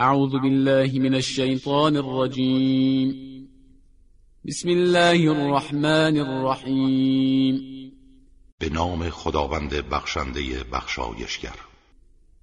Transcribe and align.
اعوذ 0.00 0.32
بالله 0.32 0.98
من 0.98 1.14
الشیطان 1.14 1.96
الرجیم 1.96 3.48
بسم 4.46 4.68
الله 4.68 5.30
الرحمن 5.30 6.18
الرحیم 6.18 7.76
به 8.58 8.68
نام 8.68 9.10
خداوند 9.10 9.74
بخشنده 9.74 10.64
بخشایشگر. 10.72 11.54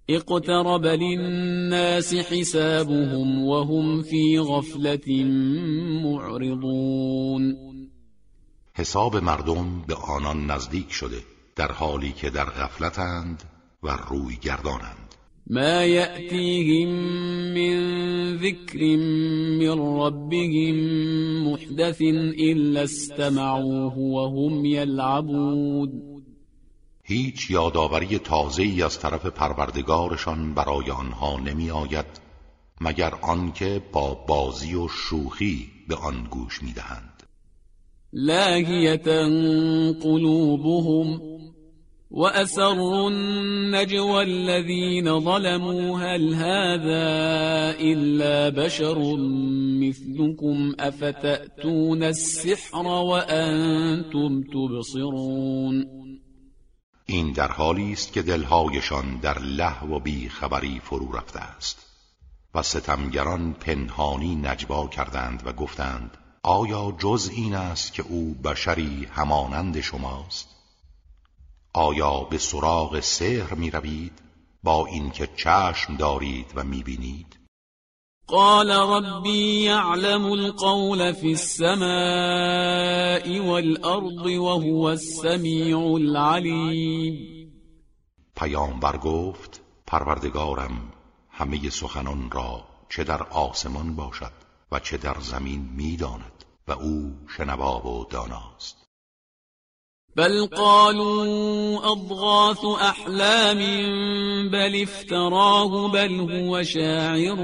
اقترب 0.09 0.85
للناس 0.85 2.13
حسابهم 2.13 3.43
وهم 3.43 4.01
في 4.01 4.39
غفلة 4.39 5.23
معرضون. 6.03 7.57
حساب 8.75 9.15
مردم 9.17 9.81
به 9.87 9.95
آنان 9.95 10.51
نزدیک 10.51 10.91
شده 10.91 11.21
در 11.55 11.71
حالی 11.71 12.11
که 12.11 12.29
در 12.29 12.45
غفلتند 12.45 13.43
و 13.83 13.97
روی 14.09 14.35
گردانند. 14.35 15.02
ما 15.47 15.85
يأتيهم 15.85 16.89
من 17.53 17.77
ذكر 18.37 18.97
من 19.59 19.79
ربهم 19.99 20.75
محدث 21.47 22.01
إلا 22.39 22.83
استمعوه 22.83 23.97
وهم 23.97 24.65
يلعبون. 24.65 26.13
هیچ 27.05 27.51
یادآوری 27.51 28.19
تازه 28.19 28.85
از 28.85 28.99
طرف 28.99 29.25
پروردگارشان 29.25 30.53
برای 30.53 30.91
آنها 30.91 31.39
نمی 31.39 31.71
آید 31.71 32.05
مگر 32.81 33.13
آنکه 33.21 33.81
با 33.91 34.13
بازی 34.27 34.75
و 34.75 34.87
شوخی 34.87 35.69
به 35.87 35.95
آن 35.95 36.27
گوش 36.29 36.63
می 36.63 36.73
دهند 36.73 37.23
لاهیتا 38.13 39.23
قلوبهم 40.03 41.21
وأسروا 42.13 43.09
النجوى 43.09 44.23
الذين 44.23 45.19
ظلموا 45.19 45.99
هل 45.99 46.33
هذا 46.33 47.09
إلا 47.79 48.49
بشر 48.49 49.15
مثلكم؟ 49.81 50.73
أفتأتون 50.79 52.03
السحر 52.03 52.87
وأنتم 52.87 54.43
تبصرون. 54.43 55.85
این 57.05 57.31
در 57.31 57.51
حالی 57.51 57.93
است 57.93 58.13
که 58.13 58.21
دلهایشان 58.21 59.17
در 59.17 59.39
له 59.39 59.83
و 59.83 59.99
بی 59.99 60.29
خبری 60.29 60.81
فرو 60.83 61.11
رفته 61.11 61.39
است 61.39 61.85
و 62.55 62.61
ستمگران 62.61 63.53
پنهانی 63.53 64.35
نجوا 64.35 64.87
کردند 64.87 65.43
و 65.45 65.53
گفتند 65.53 66.17
آیا 66.43 66.95
جز 66.99 67.31
این 67.35 67.55
است 67.55 67.93
که 67.93 68.03
او 68.09 68.35
بشری 68.43 69.07
همانند 69.11 69.81
شماست؟ 69.81 70.52
آیا 71.75 72.19
به 72.19 72.37
سراغ 72.37 72.99
سحر 72.99 73.53
می 73.53 73.71
روید؟ 73.71 74.21
با 74.63 74.85
اینکه 74.85 75.27
چشم 75.27 75.97
دارید 75.97 76.51
و 76.55 76.63
می 76.63 76.83
بینید؟ 76.83 77.39
قال 78.27 78.71
ربی 78.71 79.61
یعلم 79.61 80.25
القول 80.25 81.11
في 81.11 81.27
السماء 81.27 81.87
والارض 83.47 84.25
وهو 84.25 84.83
السمیع 84.83 85.79
العلیم. 85.79 87.53
پیامبر 88.35 88.97
گفت 88.97 89.61
پروردگارم 89.87 90.93
همه 91.29 91.69
سخنان 91.69 92.31
را 92.31 92.63
چه 92.89 93.03
در 93.03 93.23
آسمان 93.23 93.95
باشد 93.95 94.31
و 94.71 94.79
چه 94.79 94.97
در 94.97 95.19
زمین 95.19 95.69
می‌داند 95.75 96.45
و 96.67 96.71
او 96.71 97.15
شنوا 97.37 97.87
و 97.87 98.05
داناست. 98.05 98.82
بل 100.15 100.45
قالوا 100.45 101.91
أضغاث 101.91 102.65
أحلام 102.65 103.57
بل 104.49 104.81
افتراه 104.81 105.91
بل 105.91 106.31
هو 106.31 106.63
شاعر 106.63 107.37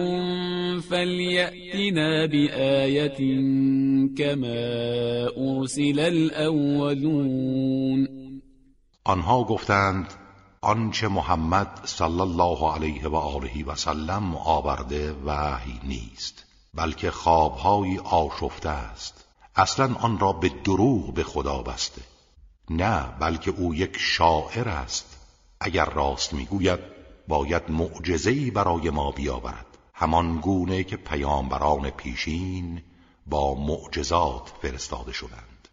فليأتنا 0.82 2.26
بآية 2.26 3.18
كما 4.18 5.28
أرسل 5.38 6.00
الأولون. 6.00 8.08
آنها 9.06 9.44
گفتند 9.44 10.14
آنچه 10.62 11.08
محمد 11.08 11.86
صلی 11.86 12.22
الله 12.22 12.74
علیه 12.74 13.08
و 13.08 13.16
آله 13.16 13.66
و 13.68 13.76
سلم 13.76 14.36
آورده 14.36 15.16
وحی 15.26 15.80
نیست 15.84 16.46
بلکه 16.74 17.12
خوابهایی 17.12 18.00
آشفته 18.00 18.70
است. 18.70 19.26
اصلا 19.56 19.96
آن 20.00 20.20
را 20.20 20.34
به 20.34 20.52
دروغ 20.64 21.14
به 21.14 21.24
خدا 21.24 21.62
بسته. 21.62 22.02
نه 22.70 23.06
بلکه 23.20 23.52
او 23.58 23.76
یک 23.76 23.98
شاعر 24.00 24.70
است. 24.70 25.18
اگر 25.60 25.86
راست 25.86 26.34
می‌گوید 26.34 26.80
باید 27.28 27.64
معجزه‌ای 27.70 28.52
برای 28.52 28.90
ما 28.90 29.12
بیاورد. 29.12 29.66
همان 29.94 30.38
گونه 30.38 30.84
که 30.84 30.98
پیامبران 30.98 31.90
پیشین 31.90 32.82
با 33.28 33.56
معجزات 33.56 34.54
فرستاده 34.62 35.12
شدند. 35.12 35.68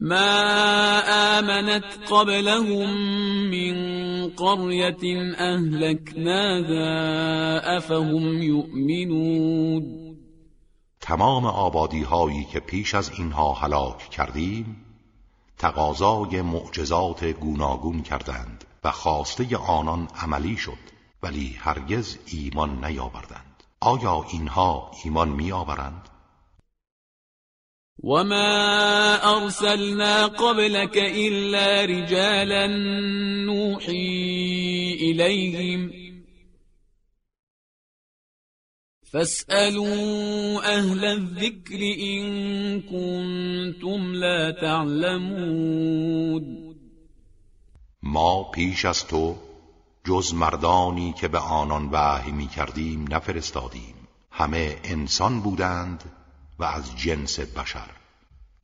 ما 0.00 1.00
آمنت 1.38 1.84
قبلهم 2.10 2.90
من 3.50 3.76
قرية 4.36 5.34
أهلكناها 5.38 6.86
أفهم 7.76 8.42
يؤمنون. 8.42 10.08
تمام 11.00 11.44
آبادی 11.44 12.02
هایی 12.02 12.44
که 12.44 12.60
پیش 12.60 12.94
از 12.94 13.10
اینها 13.10 13.52
هلاک 13.52 14.10
کردیم 14.10 14.87
تقاضای 15.58 16.42
معجزات 16.42 17.24
گوناگون 17.24 18.02
کردند 18.02 18.64
و 18.84 18.90
خواسته 18.90 19.56
آنان 19.56 20.08
عملی 20.22 20.56
شد 20.56 20.78
ولی 21.22 21.56
هرگز 21.60 22.18
ایمان 22.26 22.84
نیاوردند. 22.84 23.64
آیا 23.80 24.26
اینها 24.32 24.90
ایمان 25.04 25.28
میآورند؟ 25.28 26.08
وما 28.04 29.18
ارسلنا 29.22 30.28
قبلك 30.28 30.96
الا 30.96 31.84
رجالا 31.84 32.66
نوحي 33.46 34.96
اليهم 35.00 35.97
فاسألوا 39.12 40.60
أهل 40.78 41.04
الذكر 41.04 41.80
إن 42.00 42.80
كنتم 42.80 44.12
لا 44.12 44.52
تعلمون. 44.60 46.44
ما 48.02 48.42
پیش 48.42 48.84
از 48.84 49.06
تو 49.06 49.36
جز 50.04 50.34
مردانی 50.34 51.12
که 51.12 51.28
به 51.28 51.38
آنان 51.38 51.88
وحی 51.92 52.32
می 52.32 52.46
کردیم 52.46 53.14
نفرستادیم. 53.14 53.94
همه 54.30 54.76
انسان 54.84 55.40
بودند 55.40 56.04
و 56.58 56.64
از 56.64 56.96
جنس 56.96 57.40
بشر. 57.40 57.90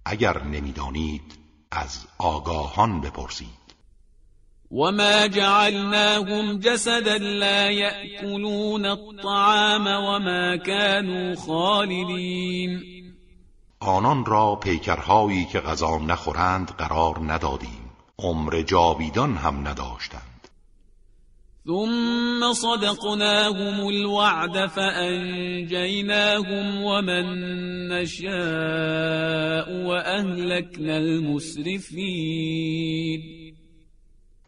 اگر 0.05 0.45
نمی‌دانید 0.45 1.39
از 1.71 2.07
آگاهان 2.19 3.01
بپرسید. 3.01 3.64
وما 4.75 5.27
جعلناهم 5.27 6.59
جسدا 6.59 7.19
لا 7.19 7.71
يأكلون 7.71 8.87
الطعام 8.87 9.87
وما 9.87 10.57
كانوا 10.57 11.35
خالدين 11.35 12.95
آنان 13.83 14.25
را 14.25 14.59
پیکرهایی 14.63 15.45
که 15.53 15.61
غذا 15.61 15.99
نخورند 15.99 16.71
قرار 16.71 17.19
ندادیم. 17.21 17.91
عمر 18.19 18.63
جاویدان 18.63 19.37
هم 19.37 19.69
نداشتند. 19.69 20.49
ثم 21.67 22.53
صدقناهم 22.53 23.87
الوعد 23.87 24.67
فأنجيناهم 24.67 26.15
ومن 26.83 27.25
نشاء 27.89 29.73
وأهلكنا 29.87 30.97
المسرفين 30.97 32.25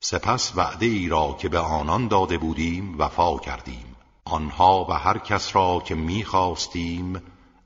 سپس 0.08 0.52
وعده 0.56 0.86
ای 0.86 1.08
را 1.08 1.36
که 1.40 1.48
به 1.48 1.58
آنان 1.58 2.08
داده 2.08 2.38
بودیم 2.38 2.98
وفا 2.98 3.38
کردیم. 3.38 3.96
آنها 4.24 4.86
و 4.90 4.92
هر 4.92 5.18
کس 5.18 5.56
را 5.56 5.82
که 5.86 5.94
می‌خواستیم 5.94 7.22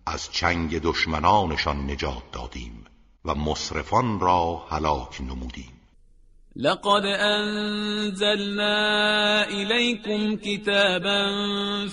از 0.06 0.32
چنگ 0.32 0.78
دشمنانشان 0.78 1.90
نجات 1.90 2.22
دادیم 2.32 2.84
و 3.24 3.34
مصرفان 3.34 4.20
را 4.20 4.62
هلاک 4.70 5.20
نمودیم. 5.20 5.80
لقد 6.56 7.04
انزلنا 7.20 8.64
الیکم 9.42 10.36
کتابا 10.36 11.32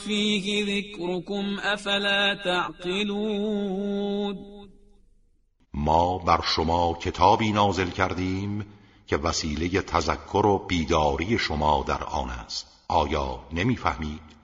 فیه 0.06 0.66
ذکرکم 0.66 1.60
افلا 1.64 2.36
تعقلون. 2.44 4.38
ما 5.74 6.18
بر 6.18 6.42
شما 6.56 6.94
کتابی 6.94 7.52
نازل 7.52 7.90
کردیم 7.90 8.66
که 9.08 9.18
وسیله 9.18 9.82
تذکر 9.82 10.46
و 10.46 10.58
بیداری 10.68 11.38
شما 11.38 11.86
در 11.88 12.04
آن 12.04 12.30
است. 12.30 12.68
آیا 12.88 13.40
نمی‌فهمید؟ 13.54 14.38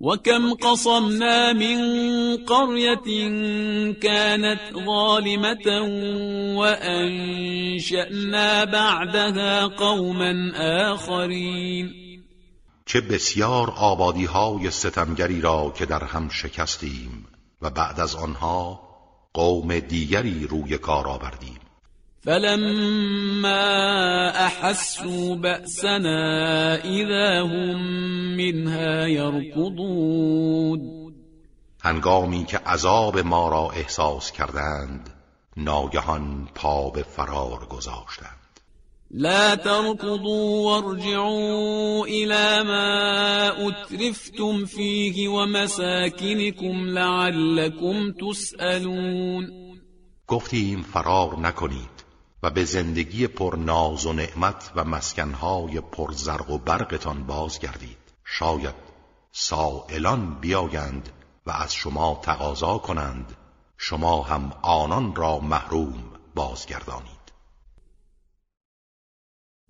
وكم 0.00 0.54
قصمنا 0.54 1.52
من 1.52 1.78
قرية 2.36 3.28
كانت 4.02 4.60
ظالمة 4.86 5.80
وأنشأنا 6.58 8.04
بعدها 8.64 9.68
قوما 9.68 10.52
آخرين. 10.92 11.94
چه 12.86 13.00
بسیار 13.00 13.70
آبادی 13.70 14.24
های 14.24 14.70
ستمگری 14.70 15.40
را 15.40 15.72
که 15.76 15.86
در 15.86 16.04
هم 16.04 16.28
شکستیم 16.28 17.26
و 17.62 17.70
بعد 17.70 18.00
از 18.00 18.14
آنها 18.14 18.80
قوم 19.34 19.78
دیگری 19.78 20.46
روی 20.46 20.78
کار 20.78 21.08
آوردیم. 21.08 21.58
فلما 22.20 23.60
احسوا 24.46 25.36
بأسنا 25.36 26.76
اذا 26.84 27.42
هم 27.42 27.82
منها 28.36 29.08
يركضون 29.08 30.98
هنگامی 31.82 32.44
که 32.44 32.58
عذاب 32.58 33.18
ما 33.18 33.48
را 33.48 33.70
احساس 33.70 34.32
کردند 34.32 35.10
ناگهان 35.56 36.48
پا 36.54 36.90
به 36.90 37.02
فرار 37.02 37.66
گذاشتند. 37.70 38.38
لا 39.10 39.56
تركضوا 39.56 40.64
وارجعوا 40.64 42.06
إلى 42.06 42.64
ما 42.64 43.48
أترفتم 43.68 44.64
فيه 44.64 45.28
ومساكنكم 45.28 46.88
لعلكم 46.88 48.12
تسألون. 48.12 49.50
گفتیم 50.28 50.82
فرار 50.82 51.40
نکنید. 51.40 51.97
و 52.42 52.50
به 52.50 52.64
زندگی 52.64 53.26
پر 53.26 53.56
ناز 53.56 54.06
و 54.06 54.12
نعمت 54.12 54.72
و 54.76 54.84
مسکنهای 54.84 55.80
پر 55.80 56.12
زرق 56.12 56.50
و 56.50 56.58
برقتان 56.58 57.26
بازگردید. 57.26 57.98
شاید 58.24 58.74
سائلان 59.32 60.40
بیایند 60.40 61.08
و 61.46 61.50
از 61.50 61.74
شما 61.74 62.20
تقاضا 62.22 62.78
کنند. 62.78 63.36
شما 63.76 64.22
هم 64.22 64.52
آنان 64.62 65.14
را 65.14 65.38
محروم 65.38 66.04
بازگردانید. 66.34 67.18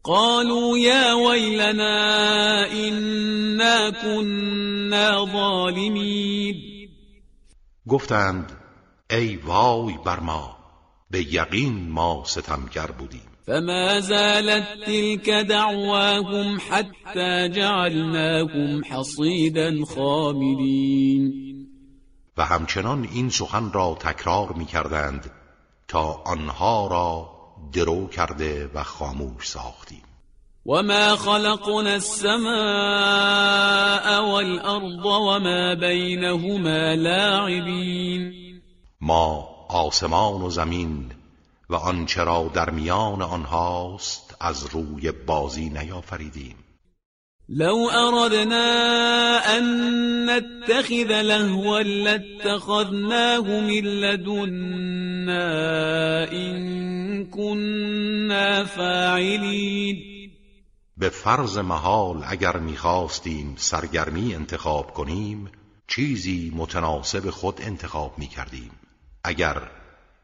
قالوا 0.02 0.78
يا 0.78 1.16
ويلنا 1.16 2.64
إنا 2.64 3.90
كنا 3.90 5.26
ظالمين. 5.26 6.78
گفتند 7.88 8.52
ای 9.10 9.36
وای 9.36 9.98
بر 10.04 10.20
ما 10.20 10.57
به 11.10 11.34
یقین 11.34 11.88
ما 11.88 12.22
ستمگر 12.26 12.86
بودیم. 12.86 13.28
فما 13.46 14.00
زالت 14.00 14.84
تلك 14.86 15.30
دعواهم 15.30 16.58
حتى 16.70 17.48
جعلناهم 17.48 18.84
حصيدا 18.84 19.84
خامدين. 19.84 21.48
و 22.36 22.44
همچنان 22.44 23.08
این 23.12 23.28
سخن 23.28 23.72
را 23.72 23.98
تکرار 24.00 24.52
می 24.52 24.66
کردند 24.66 25.30
تا 25.88 26.22
آنها 26.26 26.86
را 26.86 27.30
درو 27.72 28.06
کرده 28.06 28.70
و 28.74 28.82
خاموش 28.82 29.48
ساختیم. 29.48 30.02
وما 30.66 31.16
خلقنا 31.16 31.90
السماء 31.90 32.48
والأرض 34.20 35.04
وما 35.04 35.74
بينهما 35.74 36.94
لاعبين. 36.94 38.32
ما 39.00 39.57
آسمان 39.68 40.42
و 40.42 40.50
زمین 40.50 41.12
و 41.70 41.74
آنچه 41.74 42.24
را 42.24 42.50
در 42.54 42.70
میان 42.70 43.22
آنهاست 43.22 44.36
از 44.40 44.66
روی 44.66 45.12
بازی 45.12 45.68
نیافریدیم. 45.68 46.56
لو 47.48 47.88
اردنا 47.92 49.40
ان 49.44 50.30
نتخذ 50.30 51.10
لهوا 51.22 51.80
لاتخذناه 51.80 53.46
من 53.46 53.84
لدنا 53.84 55.38
ان 56.32 57.26
كنا 57.26 58.64
فاعلین. 58.64 59.96
به 60.96 61.08
فرض 61.08 61.58
محال 61.58 62.24
اگر 62.26 62.56
می‌خواستیم 62.56 63.54
سرگرمی 63.56 64.34
انتخاب 64.34 64.94
کنیم 64.94 65.50
چیزی 65.88 66.52
متناسب 66.56 67.30
خود 67.30 67.60
انتخاب 67.62 68.18
می‌کردیم. 68.18 68.70
اگر 69.24 69.70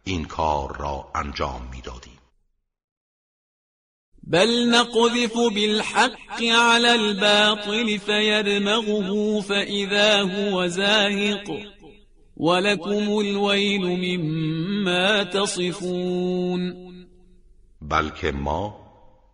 این 0.05 0.25
کار 0.25 0.77
را 0.77 1.11
انجام 1.15 1.69
می‌دادیم. 1.73 2.19
بل 4.27 4.75
نقذف 4.75 5.35
بالحق 5.35 6.43
على 6.43 6.89
الباطل 6.89 7.99
فيدمغه 7.99 9.41
فإذا 9.41 10.23
هو 10.23 10.69
زاهق 10.69 11.51
ولكم 12.37 13.19
الويل 13.19 13.83
مما 13.83 15.25
تصفون. 15.25 16.75
بلکه 17.83 18.33
ما 18.33 18.85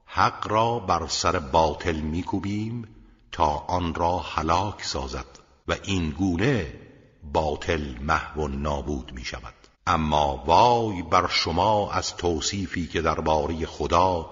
حق 0.07 0.49
را 0.49 0.79
بر 0.79 1.07
سر 1.07 1.39
باطل 1.39 1.97
میکوبیم 1.97 2.89
تا 3.33 3.65
آن 3.69 3.95
را 3.95 4.19
هلاک 4.19 4.83
سازد 4.83 5.39
و 5.69 5.77
این 5.85 6.11
گونه 6.11 6.73
باطل 7.23 7.81
محو 8.01 8.43
و 8.43 8.49
نابود 8.49 9.13
می 9.15 9.25
شود 9.25 9.55
اما 9.87 10.45
وای 10.47 11.03
بر 11.03 11.29
شما 11.29 11.93
از 11.93 12.17
توصیفی 12.17 12.87
که 12.87 13.01
درباره 13.01 13.67
خدا 13.67 14.31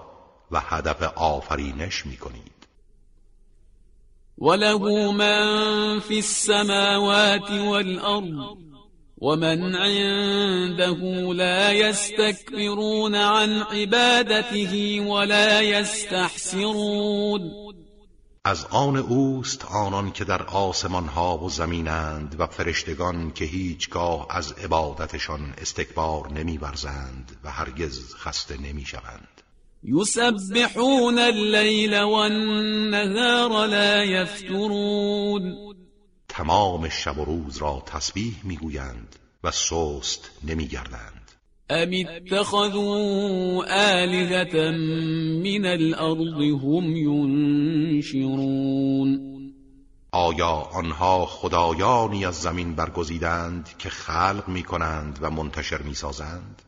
و 0.51 0.59
هدف 0.59 1.03
آفرینش 1.15 2.05
می 2.05 2.17
کنید 2.17 2.59
وله 4.37 5.11
من 5.11 5.99
في 5.99 6.15
السماوات 6.17 7.51
والأرض 7.51 8.57
ومن 9.21 9.75
عنده 9.75 11.33
لا 11.33 11.73
يستكبرون 11.73 13.15
عن 13.15 13.61
عبادته 13.61 15.01
ولا 15.07 15.61
يستحسرون 15.61 17.51
از 18.49 18.65
آن 18.65 18.97
اوست 18.97 19.65
آنان 19.65 20.11
که 20.11 20.23
در 20.23 20.43
آسمان 20.43 21.07
ها 21.07 21.37
و 21.37 21.49
زمینند 21.49 22.35
و 22.39 22.47
فرشتگان 22.47 23.31
که 23.31 23.45
هیچگاه 23.45 24.27
از 24.29 24.51
عبادتشان 24.51 25.53
استکبار 25.57 26.31
نمیورزند 26.31 27.37
و 27.43 27.51
هرگز 27.51 28.15
خسته 28.15 28.57
نمی‌شوند. 28.57 29.41
يسبحون 29.83 31.19
الليل 31.19 32.01
والنهار 32.01 33.67
لا 33.67 34.03
يفترون 34.03 35.55
تمام 36.29 36.89
شب 36.89 37.17
و 37.17 37.25
روز 37.25 37.57
را 37.57 37.83
تسبیح 37.85 38.35
می‌گویند 38.43 39.15
و 39.43 39.51
سست 39.51 40.31
نمیگردند. 40.43 41.18
ام 41.69 41.91
اتخذوا 41.93 43.65
آلهة 43.65 44.71
من 45.43 45.65
الأرض 45.65 46.41
هم 46.63 46.95
ينشرون 48.05 48.59
آیا 50.11 50.67
آنها 50.73 51.25
خدایانی 51.25 52.25
از 52.25 52.41
زمین 52.41 52.75
برگزیدند 52.75 53.69
که 53.79 53.89
خلق 53.89 54.43
می 54.47 54.63
کنند 54.63 55.19
و 55.21 55.29
منتشر 55.29 55.81
می 55.81 55.93
سازند؟ 55.93 56.61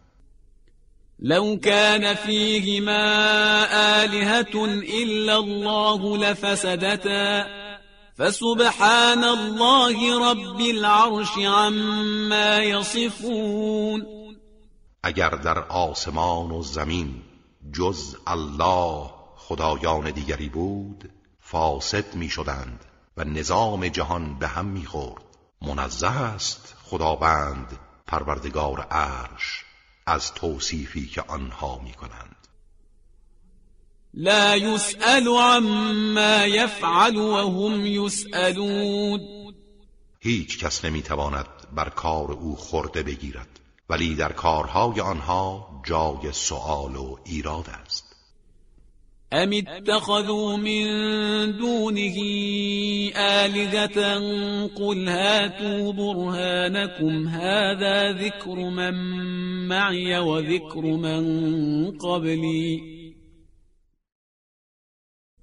لو 1.20 1.58
كان 1.58 2.14
فيهما 2.14 3.66
آلهة 4.04 4.56
إلا 5.04 5.38
الله 5.38 6.18
لفسدتا 6.18 7.46
فسبحان 8.18 9.24
الله 9.24 10.30
رب 10.32 10.62
العرش 10.62 11.38
عما 11.38 12.60
يصفون 12.60 14.21
اگر 15.04 15.30
در 15.30 15.60
آسمان 15.60 16.52
و 16.52 16.64
زمین 16.64 17.22
جز 17.74 18.16
الله 18.28 19.10
خدایان 19.36 20.12
دیگری 20.12 20.50
بود 20.50 21.12
فاسد 21.40 22.16
می 22.16 22.30
شدند 22.30 22.86
و 23.18 23.24
نظام 23.24 23.88
جهان 23.88 24.40
به 24.40 24.48
هم 24.48 24.66
می 24.66 24.86
خورد 24.86 25.24
منزه 25.62 26.08
است 26.08 26.76
خداوند 26.84 27.80
پروردگار 28.08 28.82
عرش 28.82 29.66
از 30.06 30.34
توصیفی 30.34 31.08
که 31.08 31.22
آنها 31.22 31.80
می 31.84 31.94
کنند 31.94 32.48
لا 34.14 34.58
يسأل 34.58 35.28
عما 35.28 36.46
يفعل 36.46 37.16
وهم 37.16 37.86
يسألون. 37.86 39.22
هیچ 40.20 40.60
کس 40.60 40.86
نمی‌تواند 40.86 41.48
بر 41.76 41.90
کار 41.90 42.32
او 42.32 42.56
خورده 42.56 43.04
بگیرد. 43.04 43.61
ولی 43.92 44.16
در 44.16 44.32
کارهای 44.32 45.02
آنها 45.02 45.68
جای 45.86 46.32
سؤال 46.32 46.96
و 46.96 47.18
ایراد 47.26 47.66
است. 47.84 48.16
أم 49.34 49.50
اتخذوا 49.54 50.58
من 50.58 50.88
دونه 51.52 52.16
آلهة؟ 53.16 54.20
قل 54.68 55.08
هاتوا 55.08 55.94
برهانكم. 55.94 57.28
هذا 57.28 58.12
ذكر 58.12 58.56
من 58.56 58.94
معي 59.68 60.20
وذكر 60.20 60.82
من 60.82 61.92
قبلي. 61.98 62.82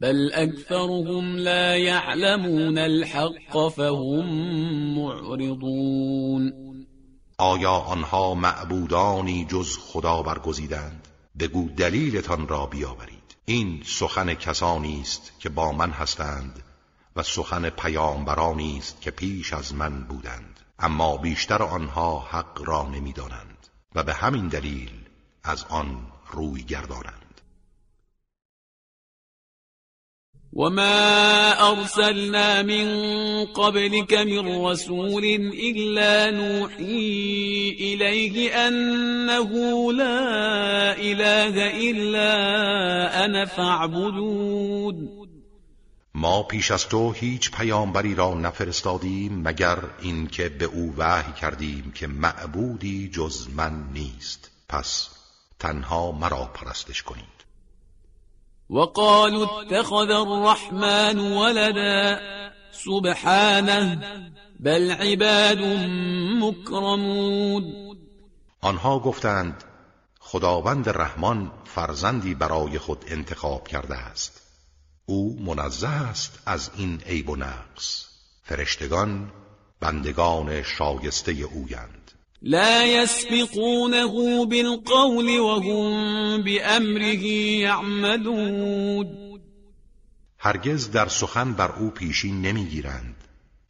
بل 0.00 0.32
أكثرهم 0.32 1.36
لا 1.36 1.76
يعلمون 1.76 2.78
الحق 2.78 3.68
فهم 3.68 4.24
معرضون. 4.98 6.67
آیا 7.40 7.72
آنها 7.72 8.34
معبودانی 8.34 9.44
جز 9.44 9.78
خدا 9.78 10.22
برگزیدند؟ 10.22 11.08
بگو 11.38 11.68
دلیلتان 11.68 12.48
را 12.48 12.66
بیاورید. 12.66 13.36
این 13.44 13.82
سخن 13.86 14.34
کسانی 14.34 15.00
است 15.00 15.32
که 15.38 15.48
با 15.48 15.72
من 15.72 15.90
هستند 15.90 16.62
و 17.16 17.22
سخن 17.22 17.70
پیامبرانی 17.70 18.78
است 18.78 19.00
که 19.00 19.10
پیش 19.10 19.52
از 19.52 19.74
من 19.74 20.04
بودند. 20.04 20.60
اما 20.78 21.16
بیشتر 21.16 21.62
آنها 21.62 22.18
حق 22.18 22.62
را 22.64 22.82
نمی‌دانند 22.82 23.66
و 23.94 24.02
به 24.02 24.14
همین 24.14 24.48
دلیل 24.48 24.92
از 25.44 25.64
آن 25.68 26.06
روی 26.32 26.62
گردانند. 26.62 27.17
وما 30.52 31.52
أرسلنا 31.70 32.62
من 32.62 32.86
قبلك 33.44 34.14
من 34.14 34.64
رسول 34.64 35.24
إلا 35.54 36.30
نوحي 36.30 37.76
إليه 37.80 38.68
أنه 38.68 39.52
لا 39.92 40.98
إله 40.98 41.54
إلا 41.90 43.24
أنا 43.24 43.44
فاعبدون. 43.44 45.08
ما 46.14 46.42
پیش 46.42 46.70
از 46.70 46.88
تو 46.88 47.12
هیچ 47.12 47.50
پیامبری 47.50 48.14
را 48.14 48.34
نفرستادیم 48.34 49.42
مگر 49.42 49.78
اینکه 50.02 50.48
به 50.48 50.64
او 50.64 50.94
وحی 50.96 51.32
کردیم 51.32 51.92
که 51.94 52.06
معبودی 52.06 53.08
جز 53.08 53.48
من 53.56 53.84
نیست. 53.92 54.50
پس 54.68 55.08
تنها 55.58 56.12
مرا 56.12 56.50
پرستش 56.54 57.02
کنید 57.02 57.37
وقالوا 58.70 59.60
اتخذ 59.60 60.10
الرحمن 60.10 61.18
ولدا 61.18 62.20
سبحانه 62.72 63.98
بل 64.60 64.90
عباد 64.90 65.58
مكرمون. 66.42 67.64
آنها 68.60 68.98
گفتند 68.98 69.64
خداوند 70.20 70.88
رحمان 70.88 71.52
فرزندی 71.64 72.34
برای 72.34 72.78
خود 72.78 73.04
انتخاب 73.08 73.68
کرده 73.68 73.94
است. 73.94 74.42
او 75.06 75.38
منزه 75.40 75.88
است 75.88 76.42
از 76.46 76.70
این 76.76 77.00
عیب 77.06 77.30
و 77.30 77.36
نقص. 77.36 78.06
فرشتگان 78.42 79.32
بندگان 79.80 80.62
شایسته 80.62 81.32
اویند 81.32 81.97
لا 82.42 83.02
يسبقونه 83.02 84.46
بالقول 84.46 85.38
وهم 85.40 86.42
بأمره 86.42 87.26
يعملون. 87.60 89.28
هرگز 90.38 90.90
در 90.90 91.08
سخن 91.08 91.52
بر 91.52 91.72
او 91.72 91.90
پیشی 91.90 92.32
نمی‌گیرند 92.32 93.16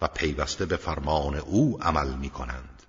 و 0.03 0.09
پیوسته 0.09 0.67
به 0.67 0.77
فرمان 0.77 1.35
او 1.35 1.79
عمل 1.83 2.17
می 2.21 2.31
کنند 2.31 2.83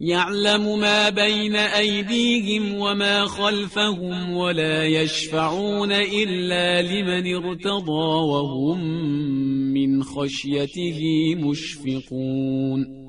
يعلم 0.00 0.80
ما 0.80 1.10
بين 1.10 1.56
أيديهم 1.56 2.74
وما 2.74 3.26
خلفهم 3.26 4.36
ولا 4.36 4.84
يشفعون 4.84 5.92
إلا 5.92 6.82
لمن 6.82 7.26
ارتضى 7.34 8.24
وهم 8.30 8.80
من 9.72 10.02
خشيته 10.02 11.00
مشفقون. 11.34 13.05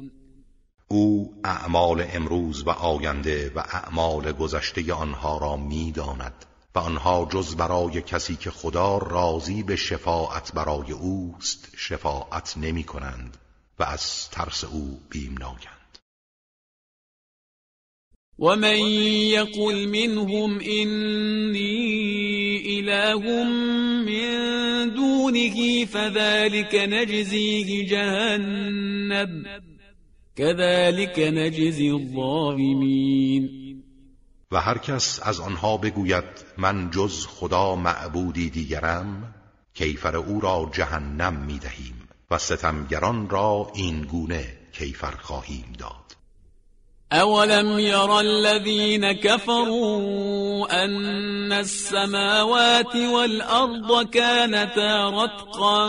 او 0.88 1.34
اعمال 1.44 2.06
امروز 2.10 2.68
و 2.68 2.70
آینده 2.70 3.52
و 3.56 3.60
اعمال 3.60 4.32
گذشته 4.32 4.94
آنها 4.94 5.38
را 5.38 5.58
می‌داند 5.58 6.46
و 6.76 6.80
آنها 6.80 7.28
جز 7.32 7.56
برای 7.56 8.02
کسی 8.02 8.36
که 8.36 8.52
خدا 8.52 8.98
راضی 8.98 9.64
به 9.64 9.76
شفاعت 9.76 10.54
برای 10.54 10.92
اوست 10.92 11.72
شفاعت 11.78 12.58
نمی 12.58 12.84
کنند 12.84 13.38
و 13.80 13.84
از 13.84 14.30
ترس 14.30 14.64
او 14.64 15.00
بیمناکند 15.10 15.78
ومن 18.40 18.78
یقل 18.78 19.86
منهم 19.86 20.60
اینی 20.60 21.78
اله 22.66 23.44
من 24.06 24.90
دونه 24.90 25.86
فذلك 25.86 26.76
نجزیه 26.76 27.86
جهنم 27.86 29.44
كذلك 30.38 31.20
نجزی 31.20 31.90
الظالمین 31.90 33.84
و 34.52 34.62
هر 34.62 34.78
کس 34.78 35.20
از 35.24 35.40
آنها 35.40 35.78
بگوید 35.78 36.24
من 36.58 36.92
جز 36.92 37.26
خدا 37.28 37.76
معبودی 37.76 38.50
دیگرم 38.50 39.36
کیفر 39.74 40.16
او 40.16 40.40
را 40.40 40.70
جهنم 40.74 41.34
می‌دهیم 41.34 42.08
و 42.32 42.38
ستمگران 42.38 43.30
را 43.30 43.72
این 43.76 44.02
گونه 44.02 44.58
کیفر 44.72 45.12
خواهیم 45.12 45.74
داد. 45.80 46.07
أولم 47.14 47.80
ير 47.80 48.20
الذين 48.20 49.12
كفروا 49.12 50.84
أن 50.84 51.52
السماوات 51.54 52.96
والأرض 52.96 54.10
كانتا 54.10 55.10
رتقا 55.10 55.88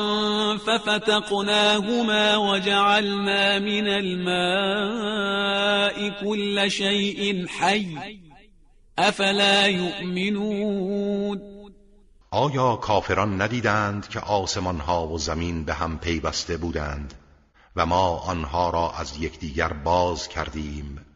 ففتقناهما 0.56 2.36
وجعلنا 2.36 3.58
من 3.58 3.88
الماء 3.88 4.28
كل 6.24 6.70
شيء 6.70 7.46
حي 7.46 7.86
أفلا 8.98 9.66
يؤمنون 9.66 11.58
آیا 12.30 12.76
کافران 12.76 13.42
ندیدند 13.42 14.08
که 14.08 14.20
آسمان 14.20 14.80
ها 14.80 15.08
و 15.08 15.18
زمین 15.18 15.64
به 15.64 15.74
هم 15.74 15.98
پیوسته 15.98 16.56
بودند 16.56 17.14
و 17.76 17.86
ما 17.86 18.16
آنها 18.16 18.70
را 18.70 18.92
از 18.98 19.22
یکدیگر 19.22 19.72
باز 19.72 20.28
کردیم؟ 20.28 21.07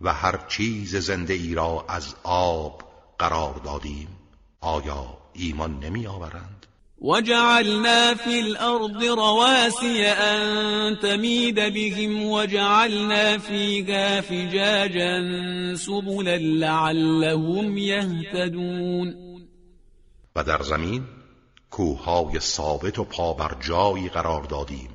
و 0.00 0.12
هر 0.12 0.36
چیز 0.48 0.96
زنده 0.96 1.34
ای 1.34 1.54
را 1.54 1.84
از 1.88 2.14
آب 2.24 2.82
قرار 3.18 3.54
دادیم. 3.64 4.08
آیا 4.60 5.18
ایمان 5.32 5.78
نمی 5.78 6.06
آورند؟ 6.06 6.66
وجعلنا 7.02 8.14
في 8.14 8.40
الأرض 8.40 9.04
رواسي 9.04 10.06
أن 10.06 10.98
تميد 11.02 11.54
بهم 11.54 12.22
وجعلنا 12.22 13.38
فيها 13.38 14.20
فجاجا 14.20 15.20
سبلا 15.76 16.36
لعلهم 16.36 17.78
يهتدون. 17.78 19.14
و 20.36 20.44
در 20.44 20.62
زمین 20.62 21.04
کوههای 21.70 22.40
ثابت 22.40 22.98
و 22.98 23.04
پابرجایی 23.04 24.08
قرار 24.08 24.42
دادیم. 24.42 24.90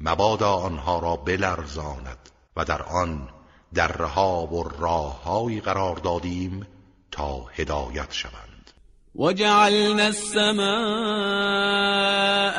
مبادا 0.00 0.52
آنها 0.52 0.98
را 0.98 1.16
بلرزاند 1.16 2.18
و 2.56 2.64
در 2.64 2.82
آن 2.82 3.28
درها 3.74 4.46
و 4.46 4.68
راههایی 4.78 5.60
قرار 5.60 5.96
دادیم 5.96 6.66
تا 7.10 7.44
هدایت 7.54 8.12
شوند. 8.12 8.70
وجعلنا 9.14 10.02
السماء 10.02 10.70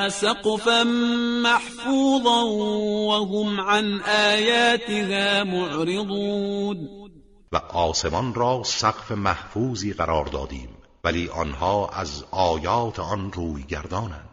سقفا 0.09 0.83
محفوظا 1.43 2.45
وهم 2.45 3.61
عن 3.61 4.01
آیاتها 4.01 5.43
معرضون. 5.43 6.89
و 7.51 7.57
آسمان 7.57 8.33
را 8.33 8.63
سقف 8.65 9.11
محفوظی 9.11 9.93
قرار 9.93 10.25
دادیم 10.25 10.69
ولی 11.03 11.29
آنها 11.29 11.87
از 11.87 12.23
آیات 12.31 12.99
آن 12.99 13.31
روی 13.31 13.63
گردانند. 13.63 14.30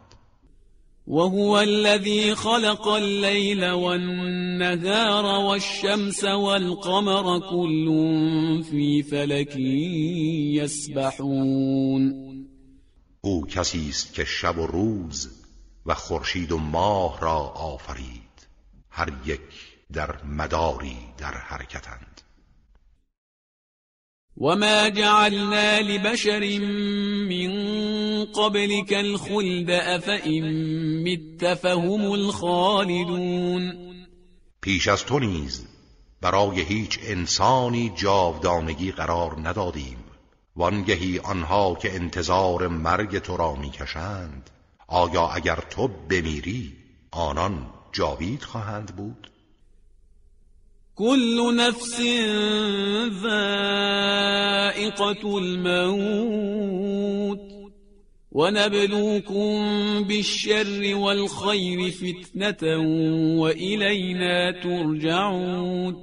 وهو 1.08 1.60
الذي 1.60 2.34
خلق 2.34 2.88
الليل 2.88 3.70
والنهار 3.70 5.24
والشمس 5.24 6.24
والقمر 6.24 7.38
كل 7.50 7.86
في 8.70 9.02
فلك 9.02 9.56
يسبحون. 10.60 12.28
أو 13.24 13.46
کسی 13.46 13.88
است 13.88 14.14
که 14.14 14.24
شب 14.24 14.58
و 14.58 14.66
روز 14.66 15.30
و 15.86 15.94
خورشید 15.94 16.52
و 16.52 16.58
ماه 16.58 17.20
را 17.20 17.38
آفرید. 17.48 18.48
هر 18.90 19.12
یک 19.26 19.40
در 19.92 20.24
مداری 20.24 20.96
در 21.18 21.34
حرکتند. 21.34 22.07
وما 24.40 24.88
جعلنا 24.88 25.80
لبشر 25.80 26.58
من 27.28 27.52
قبلك 28.24 28.92
الخلد 28.92 29.70
أفإن 29.70 30.44
مت 31.04 31.54
فهم 31.54 32.10
الخالدون 32.10 33.72
پیش 34.60 34.88
از 34.88 35.04
تو 35.04 35.18
نیز 35.18 35.66
برای 36.20 36.60
هیچ 36.60 36.98
انسانی 37.02 37.92
جاودانگی 37.96 38.92
قرار 38.92 39.36
ندادیم. 39.48 39.96
وانگهی 40.56 41.18
آنها 41.18 41.74
که 41.74 41.94
انتظار 41.94 42.68
مرگ 42.68 43.18
تو 43.18 43.36
را 43.36 43.54
می‌کشند 43.54 44.50
آیا 44.88 45.26
اگر 45.26 45.58
تو 45.70 45.88
بمیری 45.88 46.76
آنان 47.10 47.66
جاوید 47.92 48.42
خواهند 48.42 48.96
بود؟ 48.96 49.30
كل 50.98 51.56
نفس 51.56 52.00
ذائقة 53.22 54.58
الموت. 55.38 56.58
ونبلوكم 58.32 59.58
بالشر 60.04 60.94
والخير 60.96 61.90
فتنة 61.90 62.62
وإلينا 63.40 64.52
ترجعون. 64.62 65.96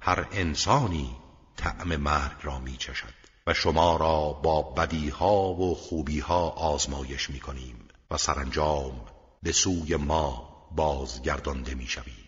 هر 0.00 0.26
انسانی 0.32 1.10
طعم 1.56 1.96
مرگ 1.96 2.36
را 2.42 2.58
می 2.58 2.76
چشد 2.76 3.14
و 3.46 3.54
شما 3.54 3.96
را 3.96 4.32
با 4.32 4.62
بدیها 4.62 5.54
و 5.54 5.74
خوبیها 5.74 6.48
آزمایش 6.48 7.30
می 7.30 7.40
کنیم 7.40 7.88
و 8.10 8.16
سرانجام 8.16 9.00
به 9.42 9.52
سوی 9.52 9.96
ما 9.96 10.48
بازگردانده 10.76 11.74
می‌شوید 11.74 12.23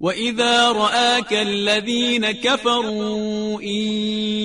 وإذا 0.00 0.72
رآك 0.72 1.32
الذين 1.32 2.32
كفروا 2.32 3.60
إن 3.60 3.84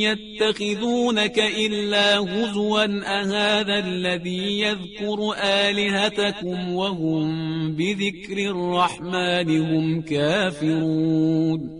يتخذونك 0.06 1.40
إلا 1.40 2.20
هزوا 2.20 2.86
أهذا 3.06 3.80
الذي 3.80 4.60
يذكر 4.60 5.34
آلهتكم 5.38 6.74
وهم 6.74 7.28
بذكر 7.76 8.38
الرحمن 8.38 9.50
هم 9.50 10.02
كافرون 10.02 11.80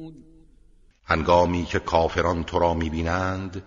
هنگامی 1.06 1.66
که 1.66 1.80
کافران 1.80 2.44
تو 2.44 2.60
را 2.60 2.74
می‌بینند 2.74 3.64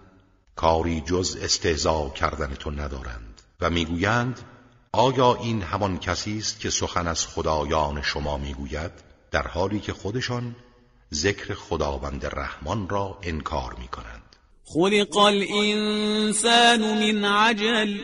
کاری 0.57 1.01
جز 1.01 1.39
استهزا 1.43 2.09
کردن 2.09 2.55
تو 2.55 2.71
ندارند 2.71 3.43
و 3.61 3.71
می‌گویند 3.71 4.41
آیا 4.93 5.35
این 5.35 5.63
همان 5.63 5.99
کسی 5.99 6.39
است 6.39 6.61
که 6.61 6.71
سخن 6.71 7.07
از 7.07 7.27
خدایان 7.27 8.03
شما 8.03 8.37
می‌گوید؟ 8.37 9.12
در 9.33 9.47
حالی 9.47 9.81
که 9.81 9.93
خودشان 9.93 10.57
ذکر 11.15 11.55
خداوند 11.55 12.27
رحمان 12.27 12.89
را 12.89 13.19
انکار 13.23 13.77
می 13.79 13.89
کنند 13.89 14.37
خلق 14.65 15.17
الانسان 15.17 16.81
من 16.81 17.25
عجل 17.25 17.99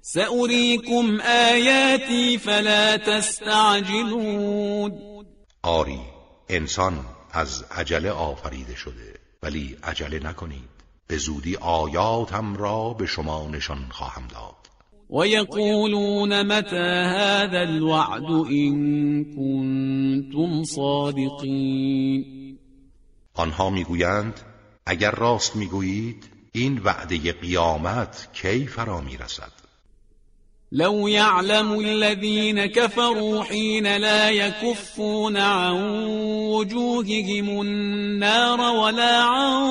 سأریکم 0.00 1.20
آیاتی 1.20 2.38
فلا 2.38 2.98
تستعجلون. 2.98 4.92
آری 5.62 6.00
انسان 6.48 7.04
از 7.32 7.64
عجله 7.70 8.10
آفریده 8.10 8.76
شده 8.76 9.14
ولی 9.42 9.76
عجله 9.82 10.18
نکنید. 10.18 10.72
به 11.06 11.16
زودی 11.16 11.56
آیاتم 11.56 12.56
را 12.56 12.88
به 12.92 13.06
شما 13.06 13.48
نشان 13.48 13.88
خواهم 13.90 14.26
داد. 14.26 14.61
ويقولون 15.12 16.42
متى 16.42 16.90
هذا 17.16 17.62
الوعد 17.62 18.30
إن 18.50 19.24
كنتم 19.24 20.64
صادقين. 20.64 22.58
آنها 23.34 23.70
میگویند 23.70 24.40
اگر 24.86 25.10
راست 25.10 25.56
میگویید 25.56 26.24
این 26.52 26.78
وعده 26.78 27.32
قیامت 27.32 28.28
کی 28.32 28.66
فرا 28.66 29.00
میرسد؟ 29.00 29.52
لو 30.72 31.08
يعلم 31.08 31.78
الذين 31.78 32.66
كفروا 32.66 33.42
حين 33.42 33.96
لا 33.96 34.30
يكفون 34.30 35.36
عن 35.36 36.06
وجوههم 36.52 37.60
النار 37.60 38.60
ولا 38.60 39.22
عن 39.22 39.64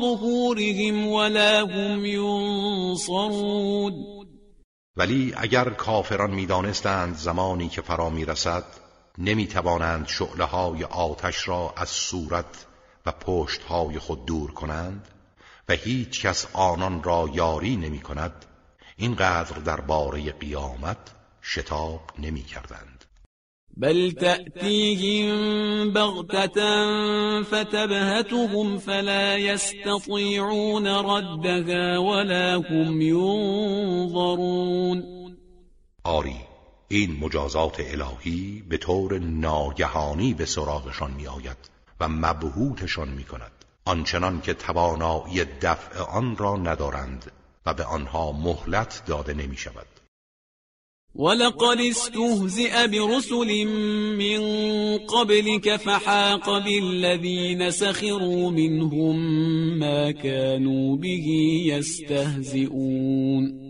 ظهورهم 0.00 1.06
ولا 1.06 1.60
هم 1.60 2.04
ينصرون. 2.96 4.17
ولی 4.98 5.34
اگر 5.36 5.70
کافران 5.70 6.30
می‌دانستند 6.30 7.16
زمانی 7.16 7.68
که 7.68 7.82
فرا 7.82 8.10
می‌رسد 8.10 8.64
نمی‌توانند 9.18 10.08
شعله 10.08 10.44
های 10.44 10.84
آتش 10.84 11.48
را 11.48 11.74
از 11.76 11.88
صورت 11.88 12.66
و 13.06 13.12
پشت 13.12 13.62
های 13.62 13.98
خود 13.98 14.26
دور 14.26 14.52
کنند 14.52 15.08
و 15.68 15.72
هیچ 15.72 16.26
کس 16.26 16.46
آنان 16.52 17.02
را 17.02 17.30
یاری 17.32 17.76
نمی 17.76 18.00
کند 18.00 18.44
اینقدر 18.96 19.58
درباره 19.58 20.32
قیامت 20.32 21.14
شتاب 21.42 22.10
نمی 22.18 22.42
کردند 22.42 22.97
بل 23.78 24.10
تأتیهم 24.10 25.92
بغتتا 25.92 27.42
فتبهتهم 27.42 28.78
فلا 28.78 29.36
يستطيعون 29.38 30.86
ردها 30.86 31.98
ولا 31.98 32.56
هم 32.70 33.00
ينظرون. 33.00 34.58
آری 36.04 36.36
این 36.88 37.16
مجازات 37.20 37.80
الهی 37.80 38.64
به 38.68 38.76
طور 38.76 39.18
ناگهانی 39.18 40.34
به 40.34 40.44
سراغشان 40.44 41.10
می 41.10 41.26
آید 41.26 41.70
و 42.00 42.08
مبهوتشان 42.08 43.08
می 43.08 43.24
کند 43.24 43.52
آنچنان 43.84 44.40
که 44.40 44.54
توانایی 44.54 45.44
دفع 45.44 46.00
آن 46.00 46.36
را 46.36 46.56
ندارند 46.56 47.32
و 47.66 47.74
به 47.74 47.84
آنها 47.84 48.32
مهلت 48.32 49.02
داده 49.06 49.34
نمی 49.34 49.56
شود 49.56 49.86
ولقد 51.14 51.78
استهزئ 51.90 52.86
برسل 52.86 53.64
من 54.18 54.40
قبلك 54.98 55.76
فحاق 55.76 56.64
بالذين 56.64 57.70
سخروا 57.70 58.50
منهم 58.50 59.16
ما 59.78 60.12
كانوا 60.12 60.96
به 60.96 61.18
يستهزئون 61.66 63.68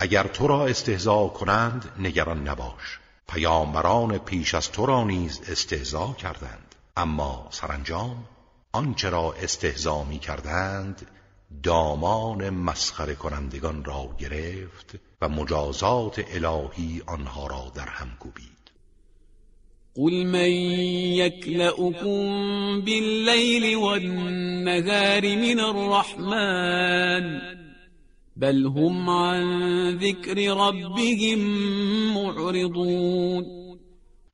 اگر 0.00 0.26
تو 0.26 0.46
را 0.46 0.66
استهزا 0.66 1.28
کنند 1.28 1.92
نگران 1.98 2.48
نباش. 2.48 2.98
پیامبران 3.28 4.18
پیش 4.18 4.54
از 4.54 4.72
تو 4.72 4.86
را 4.86 5.04
نیز 5.04 5.40
استهزا 5.48 6.16
کردند. 6.18 6.74
اما 6.96 7.48
سرانجام 7.50 8.24
آنچه 8.72 9.10
را 9.10 9.34
استهزا 9.42 10.04
می 10.04 10.18
کردند 10.18 11.06
دامان 11.62 12.50
مسخره 12.50 13.14
کنندگان 13.14 13.84
را 13.84 14.16
گرفت 14.18 14.94
و 15.20 15.28
مجازات 15.28 16.24
الهی 16.34 17.02
آنها 17.06 17.46
را 17.46 17.72
در 17.74 17.88
هم 17.88 18.08
کوبید. 18.20 18.54
قل 19.94 20.26
من 20.26 20.50
يكلؤكم 21.20 22.24
بالليل 22.80 23.76
والنهار 23.76 25.36
من 25.36 25.60
الرحمن 25.60 27.40
بل 28.36 28.66
هم 28.66 29.10
عن 29.10 29.98
ذكر 29.98 30.34
ربهم 30.34 31.38
معرضون. 32.14 33.44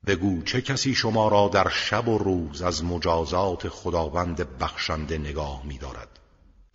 بگو 0.07 0.43
چه 0.43 0.61
کسی 0.61 0.95
شما 0.95 1.27
را 1.27 1.49
در 1.53 1.69
شب 1.69 2.07
و 2.07 2.17
روز 2.17 2.61
از 2.61 2.83
مجازات 2.83 3.69
خداوند 3.69 4.57
بخشنده 4.59 5.17
نگاه 5.17 5.65
می 5.65 5.77
دارد 5.77 6.10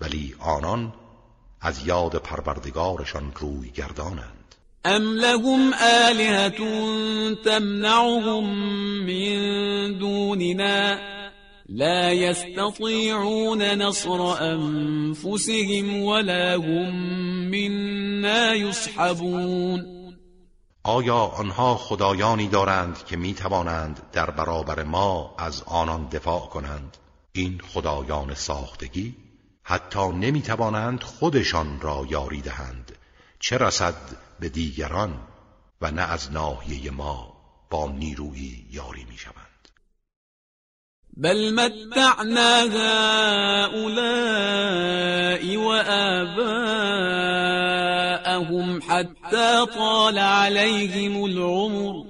ولی 0.00 0.35
آنان 0.40 0.92
از 1.61 1.87
یاد 1.87 2.16
پروردگارشان 2.16 3.32
روی 3.37 3.70
گردانند. 3.70 4.54
ام 4.85 5.02
لهم 5.02 5.72
آلهة 6.09 6.59
تمنعهم 7.44 8.44
من 9.06 9.98
دوننا 9.98 10.98
لا 11.68 12.12
يستطيعون 12.12 13.62
نصر 13.62 14.20
انفسهم 14.20 16.02
ولا 16.02 16.56
هم 16.56 16.94
منا 17.50 18.54
يسحبون 18.54 19.96
آیا 20.82 21.16
آنها 21.16 21.74
خدایانی 21.74 22.48
دارند 22.48 23.04
که 23.04 23.16
می 23.16 23.35
توانند 23.35 24.02
در 24.12 24.30
برابر 24.30 24.82
ما 24.82 25.35
از 25.38 25.62
آنان 25.66 26.09
دفاع 26.09 26.46
کنند؟ 26.46 26.96
این 27.32 27.61
خدایان 27.74 28.35
ساختگی 28.35 29.14
حتی 29.68 30.09
نمی 30.09 30.42
توانند 30.42 31.02
خودشان 31.02 31.81
را 31.81 32.07
یاری 32.11 32.40
دهند. 32.40 32.92
چه 33.40 33.59
رسد 33.59 33.94
به 34.40 34.48
دیگران 34.48 35.20
و 35.81 35.90
نه 35.90 36.02
از 36.02 36.33
ناحیه 36.33 36.90
ما 36.90 37.37
با 37.70 37.90
نیرویی 37.90 38.66
یاری 38.70 39.05
می 39.05 39.16
شوند 39.16 39.68
بل 41.16 41.55
متعنا 41.55 42.61
هؤلاء 43.59 45.57
وآباءهم 46.37 48.81
حتى 48.88 49.66
طال 49.74 50.18
عليهم 50.18 51.22
العمر. 51.22 52.06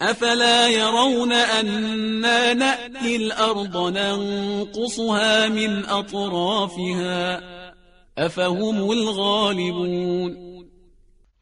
افلا 0.00 0.68
يرون 0.68 1.32
أنا 1.32 2.54
نأتي 2.54 3.16
الأرض 3.16 3.76
ننقصها 3.76 5.48
من 5.48 5.86
أطرافها؟ 5.86 7.40
افهم 8.18 8.90
الغالبون. 8.90 10.36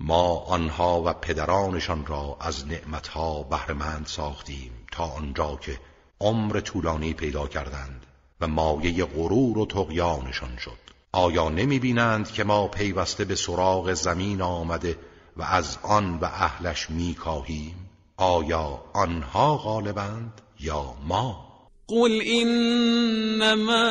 ما 0.00 0.44
آنها 0.46 1.02
و 1.02 1.12
پدرانشان 1.12 2.06
را 2.06 2.36
از 2.40 2.66
نعمتها 2.66 3.42
بهرمند 3.42 4.06
ساختیم 4.06 4.72
تا 4.92 5.04
آنجا 5.04 5.58
که 5.62 5.78
عمر 6.20 6.60
طولانی 6.60 7.14
پیدا 7.14 7.46
کردند 7.46 8.06
و 8.40 8.46
مایه 8.46 9.04
غرور 9.04 9.58
و 9.58 9.66
تقیانشان 9.66 10.56
شد. 10.56 10.78
آیا 11.12 11.48
نمی 11.48 11.78
بینند 11.78 12.32
که 12.32 12.44
ما 12.44 12.68
پیوسته 12.68 13.24
به 13.24 13.34
سراغ 13.34 13.92
زمین 13.92 14.42
آمده 14.42 14.98
و 15.36 15.42
از 15.42 15.78
آن 15.82 16.18
و 16.18 16.24
اهلش 16.24 16.90
می 16.90 17.14
کاهیم 17.14 17.87
آیا 18.18 18.80
آنها 18.94 19.56
غالبند 19.56 20.32
یا 20.60 20.84
ما؟ 21.08 21.48
قل 21.88 22.22
انما 22.22 23.82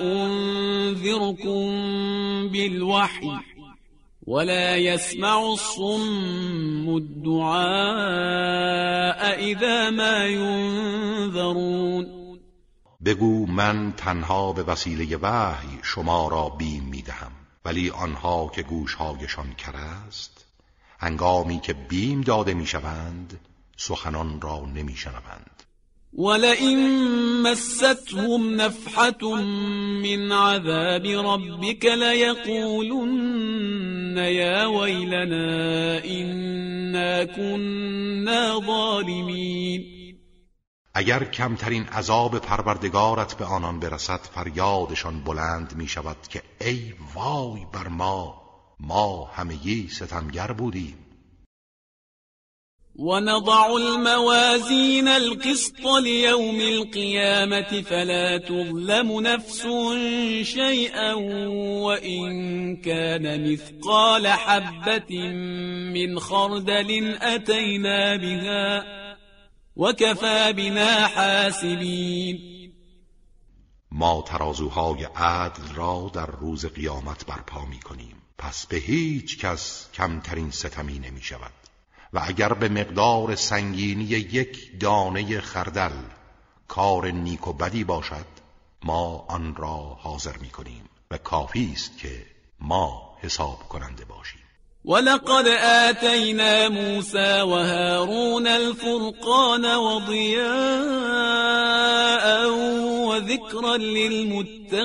انذركم 0.00 1.68
بالوحی 2.48 3.32
ولا 4.26 4.76
يسمع 4.76 5.52
الصم 5.52 6.88
الدعاء 6.88 7.60
اذا 9.38 9.90
ما 9.90 10.26
ينذرون 10.26 12.06
بگو 13.00 13.46
من 13.46 13.92
تنها 13.96 14.52
به 14.52 14.62
وسیله 14.62 15.16
وحی 15.16 15.78
شما 15.82 16.28
را 16.28 16.48
بیم 16.48 16.82
می‌دهم 16.82 17.32
ولی 17.64 17.90
آنها 17.90 18.50
که 18.54 18.62
گوشهایشان 18.62 19.52
کر 19.52 19.76
است؟ 19.76 20.35
هنگامی 20.98 21.60
که 21.60 21.72
بیم 21.72 22.20
داده 22.20 22.54
می‌شوند 22.54 23.40
سخنان 23.76 24.40
را 24.40 24.66
نمیشنوند. 24.74 25.62
ولئن 26.18 26.78
مستهم 27.42 28.60
نفحة 28.60 29.34
من 30.02 30.32
عذاب 30.32 31.06
ربك 31.06 31.84
ليقولن 31.84 33.36
يا 34.16 34.66
ويلنا 34.66 36.04
إنا 36.04 37.24
كنا 37.24 38.60
ظالمين. 38.66 39.96
اگر 40.94 41.24
کمترین 41.24 41.82
عذاب 41.82 42.38
پروردگارت 42.38 43.34
به 43.34 43.44
آنان 43.44 43.80
برسد 43.80 44.20
فریادشان 44.34 45.20
بلند 45.20 45.74
می 45.76 45.88
شود 45.88 46.16
که 46.28 46.42
ای 46.60 46.94
وای 47.14 47.66
بر 47.72 47.88
ما 47.88 48.45
ما 48.80 49.24
همگی 49.24 49.88
ستمگر 49.88 50.52
بودیم. 50.52 51.06
ونضع 52.98 53.66
الموازين 53.76 55.08
القسط 55.08 55.86
ليوم 56.02 56.60
القيامة 56.60 57.82
فلا 57.82 58.38
تظلم 58.38 59.20
نفس 59.20 59.62
شيئا 60.42 61.14
وإن 61.84 62.76
كان 62.76 63.52
مثقال 63.52 64.26
حبة 64.26 65.32
من 65.94 66.20
خردل 66.20 67.18
أتينا 67.22 68.16
بها 68.16 68.84
وكفى 69.76 70.52
بنا 70.52 71.06
حاسبين. 71.06 72.56
ما 73.92 74.22
ترازوهای 74.26 75.04
عدل 75.16 75.74
را 75.74 76.10
در 76.14 76.26
روز 76.26 76.66
قیامت 76.66 77.26
برپا 77.26 77.64
می 77.64 77.80
کنیم 77.80 78.15
پس 78.38 78.66
به 78.66 78.76
هیچ 78.76 79.38
کس 79.38 79.88
کمترین 79.94 80.50
ستمی 80.50 80.98
نمی 80.98 81.22
شود 81.22 81.52
و 82.12 82.20
اگر 82.24 82.52
به 82.52 82.68
مقدار 82.68 83.34
سنگینی 83.34 84.04
یک 84.04 84.80
دانه 84.80 85.40
خردل 85.40 85.92
کار 86.68 87.10
نیک 87.10 87.48
و 87.48 87.52
بدی 87.52 87.84
باشد 87.84 88.26
ما 88.84 89.24
آن 89.28 89.56
را 89.56 89.76
حاضر 90.00 90.36
می 90.36 90.48
کنیم 90.48 90.88
و 91.10 91.18
کافی 91.18 91.70
است 91.72 91.98
که 91.98 92.26
ما 92.60 93.16
حساب 93.22 93.68
کننده 93.68 94.04
باشیم. 94.04 94.40
ولقد 94.84 95.48
آتينا 95.88 96.68
موسى 96.68 97.42
وهارون 97.42 98.46
الفرقان 98.46 99.64
وضياء 99.64 100.86
وذكرا 103.08 103.76
للمتقين 103.76 104.76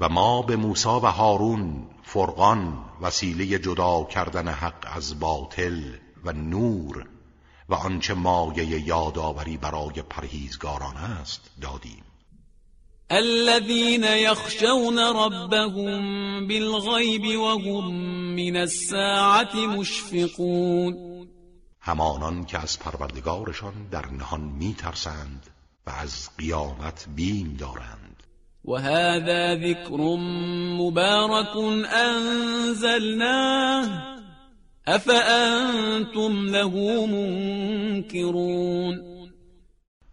و 0.00 0.08
ما 0.08 0.42
به 0.42 0.56
موسی 0.56 0.88
و 0.88 1.06
هارون 1.06 1.86
فرقان 2.02 2.84
وسیله 3.00 3.58
جدا 3.58 4.04
کردن 4.04 4.48
حق 4.48 4.86
از 4.92 5.20
باطل 5.20 5.82
و 6.24 6.32
نور 6.32 7.08
و 7.68 7.74
آنچه 7.74 8.14
مایه 8.14 8.86
یادآوری 8.88 9.56
برای 9.56 10.02
پرهیزگاران 10.02 10.96
است 10.96 11.50
دادیم. 11.60 12.04
الذين 13.10 14.04
يخشون 14.04 14.98
ربهم 14.98 16.48
بالغيب 16.48 17.38
وهم 17.40 17.94
من 18.34 18.56
الساعة 18.56 19.66
مشفقون. 19.66 20.94
همانان 21.80 22.44
که 22.44 22.58
از 22.58 22.78
پروردگارشان 22.78 23.88
در 23.90 24.06
نهان 24.06 24.40
میترسند 24.40 25.46
و 25.86 25.90
از 25.90 26.30
قیامت 26.38 27.06
بیم 27.16 27.56
دارند. 27.58 28.22
وهذا 28.64 29.54
ذكر 29.54 30.16
مبارك 30.78 31.56
أنزلناه. 31.92 33.88
أفأنتم 34.88 36.46
له 36.46 37.06
منكرون؟ 37.06 39.00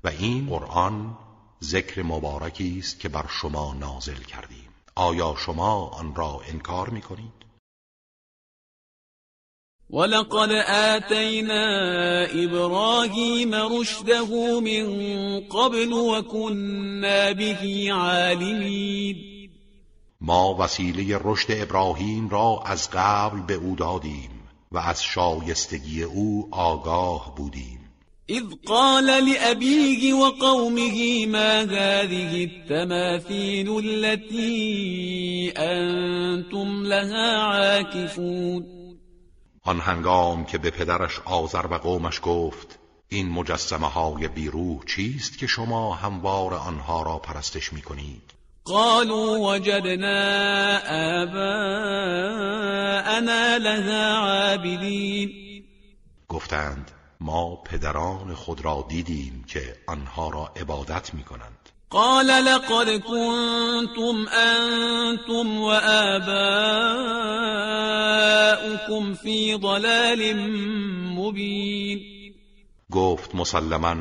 و 0.03 0.07
این 0.07 0.49
قرآن 0.49 1.17
ذکر 1.63 2.03
مبارکی 2.03 2.77
است 2.79 2.99
که 2.99 3.09
بر 3.09 3.25
شما 3.41 3.73
نازل 3.73 4.23
کردیم. 4.23 4.69
آیا 4.95 5.35
شما 5.45 5.87
آن 5.87 6.15
را 6.15 6.41
انکار 6.49 6.89
می 6.89 7.01
کنید؟ 7.01 7.50
ولقد 9.91 10.51
آتينا 10.67 11.65
إبراهيم 12.43 13.55
رشده 13.55 14.59
من 14.59 14.85
قبل 15.39 15.93
وكنا 15.93 17.31
به 17.31 17.87
عالمين 17.91 19.15
ما 20.21 20.55
وسیله 20.59 21.19
رشد 21.25 21.51
ابراهیم 21.51 22.29
را 22.29 22.63
از 22.65 22.89
قبل 22.93 23.41
به 23.41 23.53
أو 23.53 23.75
دادیم 23.75 24.29
و 24.71 24.77
از 24.77 25.03
شایستگی 25.03 26.03
أو 26.03 26.47
آگاه 26.51 27.35
بودیم. 27.35 27.79
اذ 28.29 28.43
قال 28.65 29.05
لأبيه 29.05 30.13
وقومه 30.13 31.25
ما 31.25 31.61
هذه 31.61 32.49
التماثيل 32.49 33.69
التي 33.69 35.53
أنتم 35.57 36.83
لها 36.83 37.37
عاكفون 37.37 38.80
آن 39.63 39.79
هنگام 39.79 40.45
که 40.45 40.57
به 40.57 40.69
پدرش 40.69 41.19
آذر 41.25 41.65
و 41.67 41.73
قومش 41.77 42.19
گفت 42.23 42.79
این 43.09 43.29
مجسمه 43.29 43.87
های 43.87 44.27
بیروح 44.27 44.85
چیست 44.85 45.37
که 45.37 45.47
شما 45.47 45.93
هموار 45.95 46.53
آنها 46.53 47.03
را 47.03 47.17
پرستش 47.17 47.73
می 47.73 47.81
کنید 47.81 48.33
قالوا 48.65 49.39
وجدنا 49.39 50.77
آباءنا 51.23 51.57
لها 53.57 54.27
عابدین. 54.27 55.63
گفتند 56.27 56.91
ما 57.19 57.55
پدران 57.55 58.33
خود 58.33 58.65
را 58.65 58.85
دیدیم 58.89 59.43
که 59.47 59.75
آنها 59.87 60.29
را 60.29 60.51
عبادت 60.55 61.13
می 61.13 61.23
کنند 61.23 61.70
قال 61.91 62.27
لقد 62.27 62.89
كنتم 62.89 64.27
أنتم 64.27 65.57
وآباؤكم 65.57 66.23
في 69.13 69.55
ضلال 69.55 70.35
مبين. 71.15 71.99
گفت 72.91 73.35
مسلما 73.35 73.97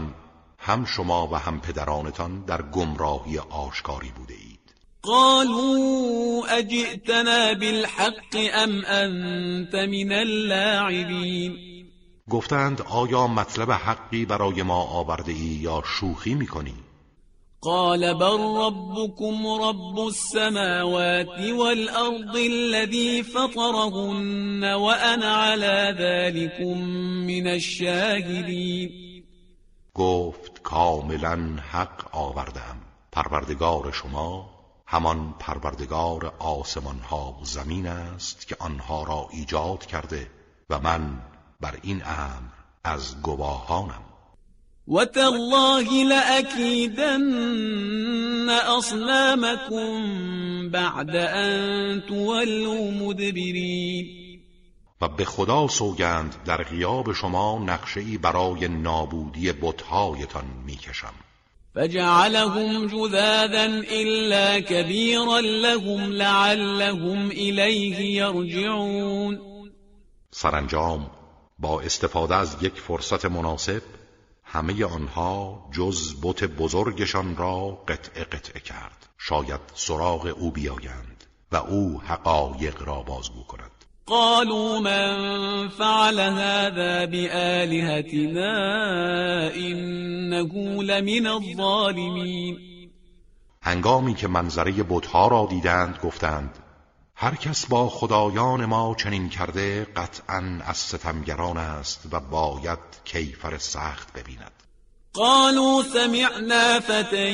هم 0.58 0.84
شما 0.84 1.26
و 1.26 1.34
هم 1.34 1.60
پدرانتان 1.60 2.44
در 2.44 2.62
گمراهی 2.62 3.38
آشکاری 3.38 4.10
بوده 4.16 4.34
اید. 4.34 4.60
قالوا 5.02 6.46
اجئتنا 6.46 7.54
بالحق 7.54 8.36
ام 8.54 8.84
انت 8.84 9.74
من 9.74 10.12
اللاعبین 10.12 11.56
گفتند 12.30 12.82
آیا 12.82 13.26
مطلب 13.26 13.70
حقی 13.70 14.24
برای 14.24 14.62
ما 14.62 14.82
آورده 14.82 15.32
ای 15.32 15.38
یا 15.38 15.82
شوخی 15.86 16.34
می‌کنی؟ 16.34 16.74
قال 17.62 18.14
بل 18.14 18.40
ربكم 18.56 19.46
رب 19.46 19.98
السماوات 19.98 21.40
والأرض 21.50 22.36
الذي 22.36 23.22
فطرهن 23.22 24.64
وأنا 24.64 25.34
على 25.34 25.96
ذلكم 25.98 26.78
من 27.26 27.46
الشاهدين. 27.46 28.90
گفت 29.94 30.62
کاملا 30.62 31.56
حق 31.72 32.16
آوردم. 32.16 32.76
پروردگار 33.12 33.92
شما 33.92 34.50
همان 34.86 35.34
پروردگار 35.38 36.34
آسمان 36.38 36.98
ها 36.98 37.38
و 37.42 37.44
زمین 37.44 37.86
است 37.86 38.46
که 38.46 38.56
آنها 38.58 39.04
را 39.04 39.28
ایجاد 39.32 39.86
کرده 39.86 40.30
و 40.70 40.78
من 40.78 41.20
بر 41.60 41.78
این 41.82 42.02
امر 42.04 42.50
از 42.84 43.22
گواهانم. 43.22 44.09
وتالله 44.86 46.04
لأكيدن 46.04 47.40
أصنامكم 48.50 49.90
بعد 50.70 51.16
أن 51.16 52.02
تولوا 52.08 52.90
مدبرين 52.90 54.20
و 55.00 55.08
به 55.08 55.24
خدا 55.24 55.68
سوگند 55.68 56.36
در 56.44 56.62
غیاب 56.62 57.12
شما 57.12 57.58
نقشه‌ای 57.58 58.18
برای 58.18 58.68
نابودی 58.68 59.52
بتهایتان 59.52 60.44
می‌کشم. 60.66 61.14
فجعلهم 61.74 62.86
جذاذا 62.86 63.66
إلا 63.90 64.60
كبيرا 64.60 65.40
لهم 65.40 66.12
لعلهم 66.12 67.30
إليه 67.30 68.00
يرجعون 68.16 69.38
سرانجام 70.30 71.10
با 71.58 71.80
استفاده 71.80 72.34
از 72.34 72.56
یک 72.62 72.74
فرصت 72.74 73.26
مناسب 73.26 73.82
همه 74.52 74.84
آنها 74.84 75.68
جز 75.72 76.14
بت 76.22 76.44
بزرگشان 76.44 77.36
را 77.36 77.78
قطع 77.88 78.24
قطع 78.24 78.58
کرد. 78.58 79.08
شاید 79.18 79.60
سراغ 79.74 80.34
او 80.38 80.50
بیایند 80.50 81.24
و 81.52 81.56
او 81.56 82.00
حقایق 82.06 82.82
را 82.82 83.02
بازگو 83.02 83.42
کند. 83.42 83.70
قالوا 84.06 84.80
من 84.80 85.68
فعل 85.68 86.20
هذا 86.20 87.06
بآلهتنا 87.06 88.50
إنه 89.50 90.82
لمن 90.82 91.26
الظالمين 91.26 92.58
هنگامی 93.62 94.14
که 94.14 94.28
منظره 94.28 94.72
بتها 94.72 95.28
را 95.28 95.46
دیدند 95.50 95.98
گفتند 96.02 96.58
هر 97.22 97.34
کس 97.34 97.66
با 97.66 97.88
خدایان 97.88 98.64
ما 98.64 98.94
چنین 98.98 99.28
کرده 99.28 99.86
قطعا 99.96 100.58
از 100.64 100.76
ستمگران 100.76 101.56
است 101.56 102.08
و 102.12 102.20
باید 102.20 102.78
کیفر 103.04 103.58
سخت 103.58 104.12
ببیند. 104.12 104.52
قالوا 105.12 105.82
سمعنا 105.82 106.80
فتى 106.80 107.30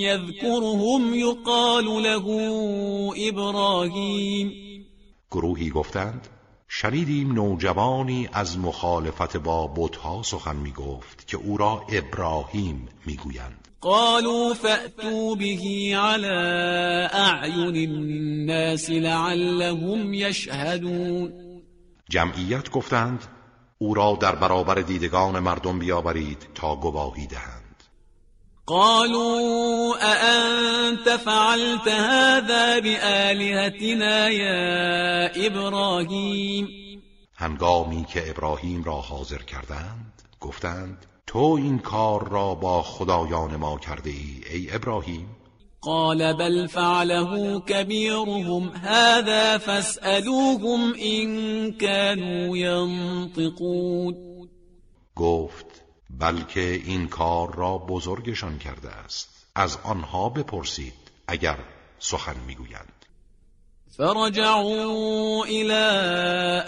يذكرهم 0.00 1.14
يقال 1.14 1.84
له 1.84 2.24
ابراهیم 3.28 4.52
گروهی 5.30 5.70
گفتند 5.70 6.28
شنیدیم 6.68 7.32
نوجوانی 7.32 8.28
از 8.32 8.58
مخالفت 8.58 9.36
با 9.36 9.66
بتها 9.76 10.22
سخن 10.22 10.56
می 10.56 10.72
گفت 10.72 11.26
که 11.26 11.36
او 11.36 11.56
را 11.56 11.86
ابراهیم 11.88 12.88
می‌گویند. 13.06 13.65
قالوا 13.80 14.54
فأتوا 14.54 15.34
به 15.34 15.92
على 15.96 17.08
اعین 17.12 17.90
الناس 17.90 18.90
لعلهم 18.90 20.14
يشهدون. 20.14 21.32
جمعیت 22.10 22.70
گفتند 22.70 23.24
او 23.78 23.94
را 23.94 24.18
در 24.20 24.34
برابر 24.34 24.74
دیدگان 24.74 25.38
مردم 25.38 25.78
بیاورید 25.78 26.48
تا 26.54 26.76
گواهی 26.76 27.26
دهند. 27.26 27.66
قالوا 28.66 29.94
أأنت 30.02 31.16
فعلت 31.16 31.88
هذا 31.88 32.80
بآلهتنا 32.80 34.30
یا 34.30 35.26
ابراهیم 35.46 36.68
هنگامی 37.36 38.04
که 38.04 38.30
ابراهیم 38.30 38.84
را 38.84 39.00
حاضر 39.00 39.38
کردند 39.38 40.22
گفتند 40.40 41.06
تو 41.26 41.38
این 41.38 41.78
کار 41.78 42.28
را 42.28 42.54
با 42.54 42.82
خدایان 42.82 43.56
ما 43.56 43.78
کرده 43.78 44.10
ای 44.10 44.40
ای 44.50 44.74
ابراهیم؟ 44.74 45.36
قال 45.80 46.32
بل 46.32 46.66
فعله 46.66 47.60
كبيرهم 47.60 48.68
هذا 48.68 49.58
فاسألوهم 49.58 50.94
إن 50.94 51.72
كانوا 51.72 52.56
ينطقون. 52.56 54.14
گفت 55.16 55.66
بلکه 56.10 56.82
این 56.86 57.08
کار 57.08 57.54
را 57.54 57.78
بزرگشان 57.78 58.58
کرده 58.58 58.90
است. 58.90 59.46
از 59.54 59.78
آنها 59.84 60.28
بپرسید 60.28 60.94
اگر 61.28 61.58
سخن 61.98 62.36
می‌گویند. 62.46 63.06
فرجعوا 63.98 65.44
إلى 65.44 65.84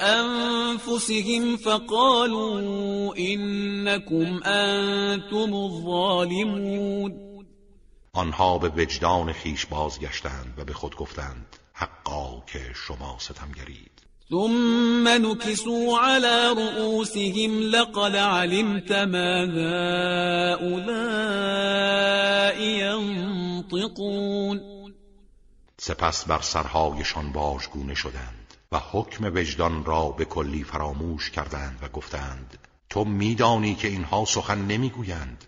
أنفسهم 0.01 1.57
فقالوا 1.57 3.17
إنكم 3.19 4.41
أنتم 4.45 5.55
الظالمون. 5.55 7.29
آنها 8.15 8.59
به 8.59 8.73
وجدان 8.77 9.33
خیش 9.33 9.67
بازگشتند 9.67 10.55
و 10.59 10.65
به 10.65 10.73
خود 10.73 10.97
گفتند 10.97 11.57
حقا 11.73 12.43
که 12.47 12.61
شما 12.75 13.17
ستمگرید. 13.19 13.91
ثم 14.31 15.09
نكسوا 15.09 15.99
على 15.99 16.55
رؤوسهم 16.57 17.63
لقد 17.63 18.17
علمت 18.17 18.93
ما 18.93 19.47
هؤلاء 20.63 22.61
ينطقون. 22.61 24.61
سپس 25.89 26.25
بر 26.25 26.41
سرهایشان 26.41 27.33
باژگونه 27.33 27.95
شدند 27.95 28.55
و 28.73 28.81
حکم 28.93 29.25
وجدان 29.25 29.85
را 29.85 30.09
به 30.09 30.25
کلی 30.25 30.65
فراموش 30.65 31.31
کردند 31.31 31.79
و 31.83 31.89
گفتند 31.89 32.59
تو 32.91 33.05
میدانی 33.05 33.75
که 33.75 33.89
اینها 33.89 34.25
سخن 34.25 34.59
نمی‌گویند. 34.59 35.45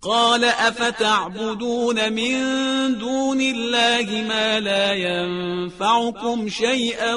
قال 0.00 0.44
افتعبدون 0.44 2.08
من 2.08 2.94
دون 2.94 3.40
الله 3.40 4.22
ما 4.22 4.58
لا 4.58 4.94
ينفعكم 4.94 6.48
شيئا 6.48 7.14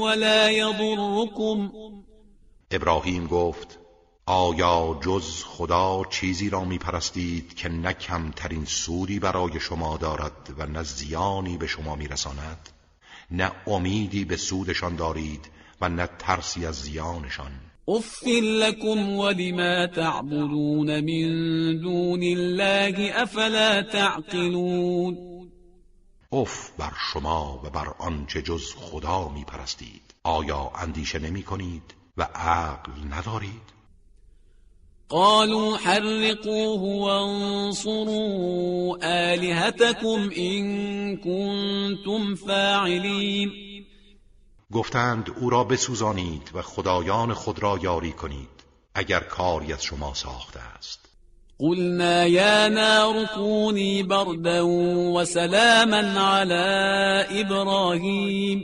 ولا 0.00 0.50
يضركم 0.50 1.72
ابراهیم 2.70 3.26
گفت 3.26 3.78
آیا 4.26 4.98
جز 5.02 5.44
خدا 5.44 6.02
چیزی 6.10 6.50
را 6.50 6.64
می 6.64 6.78
پرستید 6.78 7.54
که 7.54 7.68
نه 7.68 7.92
کمترین 7.92 8.64
سودی 8.64 9.18
برای 9.18 9.60
شما 9.60 9.96
دارد 9.96 10.54
و 10.58 10.66
نه 10.66 10.82
زیانی 10.82 11.56
به 11.56 11.66
شما 11.66 11.94
می 11.94 12.08
رساند؟ 12.08 12.68
نه 13.30 13.52
امیدی 13.66 14.24
به 14.24 14.36
سودشان 14.36 14.96
دارید 14.96 15.50
و 15.80 15.88
نه 15.88 16.08
ترسی 16.18 16.66
از 16.66 16.74
زیانشان. 16.74 17.50
اف 17.88 18.22
لكم 18.42 19.16
ولما 19.16 19.86
تعبدون 19.86 21.00
من 21.00 21.80
دون 21.80 22.22
الله 22.22 23.12
افلا 23.14 23.82
تعقلون. 23.82 25.16
اف 26.32 26.70
بر 26.78 26.92
شما 27.12 27.60
و 27.64 27.70
بر 27.70 27.94
آنچه 27.98 28.42
جز 28.42 28.74
خدا 28.74 29.28
می 29.28 29.44
پرستید 29.44 30.14
آیا 30.22 30.70
اندیشه 30.74 31.18
نمی 31.18 31.42
کنید 31.42 31.94
و 32.16 32.22
عقل 32.22 32.92
ندارید؟ 33.10 33.73
قالوا 35.08 35.76
حرقوه 35.76 36.80
وانصروا 37.04 38.18
آلهتكم 39.02 40.30
إن 40.36 41.16
كنتم 41.16 42.34
فاعلين. 42.34 43.50
گفتند 44.72 45.30
او 45.40 45.50
را 45.50 45.64
بسوزانید 45.64 46.50
و 46.54 46.62
خدایان 46.62 47.34
خود 47.34 47.62
را 47.62 47.78
یاری 47.82 48.12
کنید 48.12 48.48
اگر 48.94 49.20
کاری 49.20 49.72
از 49.72 49.84
شما 49.84 50.14
ساخته 50.14 50.60
است. 50.60 51.00
قلنا 51.58 52.26
یا 52.26 52.68
نار 52.68 53.26
كوني 53.34 54.02
بردا 54.02 54.66
وسلاما 55.14 55.96
على 55.96 57.40
ابراهیم 57.40 58.62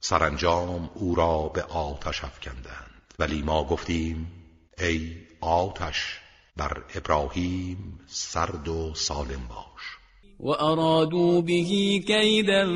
سرانجام 0.00 0.90
او 0.94 1.14
را 1.14 1.50
به 1.54 1.62
آتش 1.62 2.24
افکندند. 2.24 2.90
ولی 3.18 3.42
ما 3.42 3.64
گفتیم 3.64 4.32
ای 4.78 5.29
آتش 5.40 6.18
بر 6.56 6.82
ابراهیم 6.94 8.00
سرد 8.06 8.68
و 8.68 8.94
سالم 8.94 9.48
باش. 9.48 10.00
و 10.40 10.48
ارادو 10.48 11.42
به 11.42 11.62
کیدا 12.06 12.66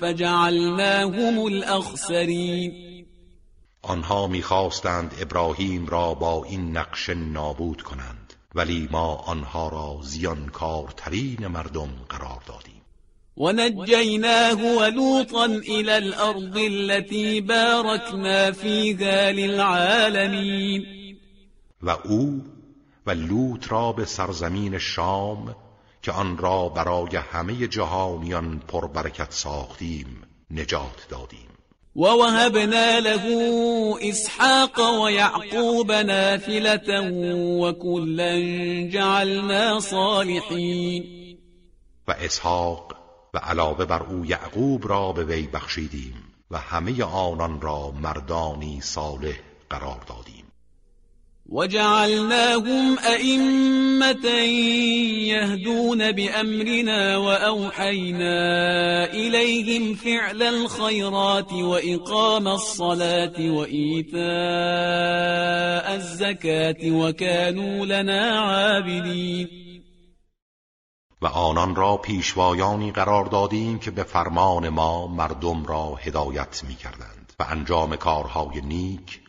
فجعلناهم 0.00 1.38
الاخسرین 1.38 3.06
آنها 3.82 4.26
می‌خواستند 4.26 5.14
ابراهیم 5.20 5.86
را 5.86 6.14
با 6.14 6.44
این 6.44 6.76
نقش 6.76 7.08
نابود 7.10 7.82
کنند 7.82 8.34
ولی 8.54 8.88
ما 8.90 9.14
آنها 9.14 9.68
را 9.68 9.98
زیانکارترین 10.02 11.46
مردم 11.46 11.90
قرار 12.08 12.42
دادیم. 12.46 12.80
ونجيناه 13.36 14.76
ولوطا 14.76 15.44
إلى 15.46 15.96
الأرض 15.96 16.56
التي 16.56 17.40
باركنا 17.40 18.52
فيها 18.52 19.32
للعالمين. 19.32 21.00
و 21.82 21.90
او 21.90 22.44
و 23.06 23.10
لوط 23.10 23.72
را 23.72 23.92
به 23.92 24.04
سرزمین 24.04 24.78
شام 24.78 25.56
که 26.02 26.12
آن 26.12 26.38
را 26.38 26.68
برای 26.68 27.16
همه 27.16 27.66
جهانیان 27.66 28.62
پربرکت 28.68 29.32
ساختیم 29.32 30.22
نجات 30.50 31.06
دادیم. 31.08 31.48
و 31.96 32.00
وهبنا 32.00 32.98
له 32.98 33.22
اسحاق 34.00 35.02
و 35.04 35.10
یعقوب 35.10 35.92
نافلة 35.92 37.00
و 37.60 37.72
کلا 37.72 38.40
جعلنا 38.88 39.80
صالحین. 39.80 41.38
و 42.08 42.14
اسحاق 42.20 42.96
و 43.34 43.38
علاوه 43.38 43.84
بر 43.84 44.02
او 44.02 44.26
یعقوب 44.26 44.88
را 44.88 45.12
به 45.12 45.24
وی 45.24 45.42
بخشیدیم 45.46 46.14
و 46.50 46.58
همه 46.58 47.04
آنان 47.04 47.60
را 47.60 47.90
مردانی 47.90 48.80
صالح 48.80 49.36
قرار 49.70 50.00
دادیم. 50.08 50.39
وجعلناهم 51.50 52.98
أئمة 52.98 54.26
يهدون 55.34 56.12
بأمرنا 56.12 57.16
وأوحينا 57.16 58.34
إليهم 59.12 59.94
فعل 59.94 60.42
الخيرات 60.42 61.52
وإقام 61.52 62.48
الصلاة 62.48 63.50
وإيتاء 63.50 64.20
الزكاة 65.94 66.90
وكانوا 66.90 67.86
لنا 67.86 68.40
عابدين. 68.40 69.48
و 71.22 71.26
آنان 71.26 71.74
را 71.76 71.96
پیشوایانی 71.96 72.92
قرار 72.92 73.24
دادیم 73.24 73.78
که 73.78 73.90
به 73.90 74.02
فرمان 74.02 74.68
ما 74.68 75.06
مردم 75.06 75.64
را 75.64 75.94
هدایت 75.94 76.64
می 76.68 76.74
کردند 76.74 77.32
و 77.40 77.44
انجام 77.50 77.96
کارهای 77.96 78.60
نیک 78.60 79.20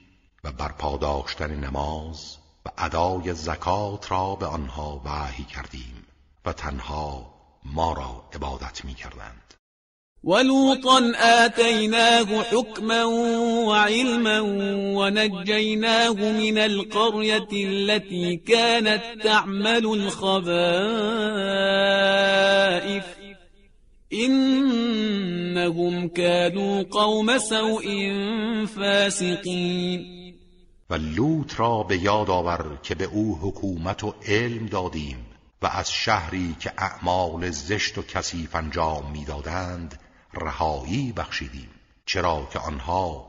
و 0.43 0.51
برپا 0.51 0.97
داشتن 0.97 1.56
نماز 1.56 2.38
و 2.65 2.69
ادای 2.77 3.34
زکات 3.34 4.12
را 4.12 4.36
به 4.36 4.45
آنها 4.45 5.01
وحی 5.06 5.43
کردیم 5.43 6.06
و 6.45 6.54
تنها 6.54 7.34
ما 7.65 7.93
را 7.93 8.23
عبادت 8.34 8.86
می 8.86 8.93
کردند 8.93 9.54
ولوطا 10.23 11.01
آتيناه 11.45 12.43
حكما 12.43 13.06
وعلما 13.67 14.41
ونجيناه 14.97 16.13
من 16.13 16.58
القرية 16.58 17.47
التي 17.54 18.38
كانت 18.38 19.04
تعمل 19.23 19.86
الخبائث. 19.86 20.41
إن 24.13 24.62
إنهم 25.51 26.08
كانوا 26.08 26.84
قوم 26.84 27.38
سوء 27.38 27.86
فاسقین 28.65 30.20
و 30.91 30.95
لوط 30.95 31.60
را 31.60 31.84
به 31.84 31.97
یاد 31.97 32.30
آور 32.30 32.77
که 32.84 32.95
به 32.95 33.06
او 33.06 33.39
حکومت 33.41 34.04
و 34.04 34.13
علم 34.25 34.65
دادیم 34.65 35.25
و 35.62 35.67
از 35.67 35.91
شهری 35.91 36.56
که 36.60 36.73
اعمال 36.77 37.49
زشت 37.51 37.97
و 37.97 38.01
کثیف 38.01 38.56
انجام 38.56 39.12
می‌دادند 39.12 39.99
رهایی 40.34 41.12
بخشیدیم 41.12 41.69
چرا 42.06 42.47
که 42.54 42.60
آنها 42.60 43.25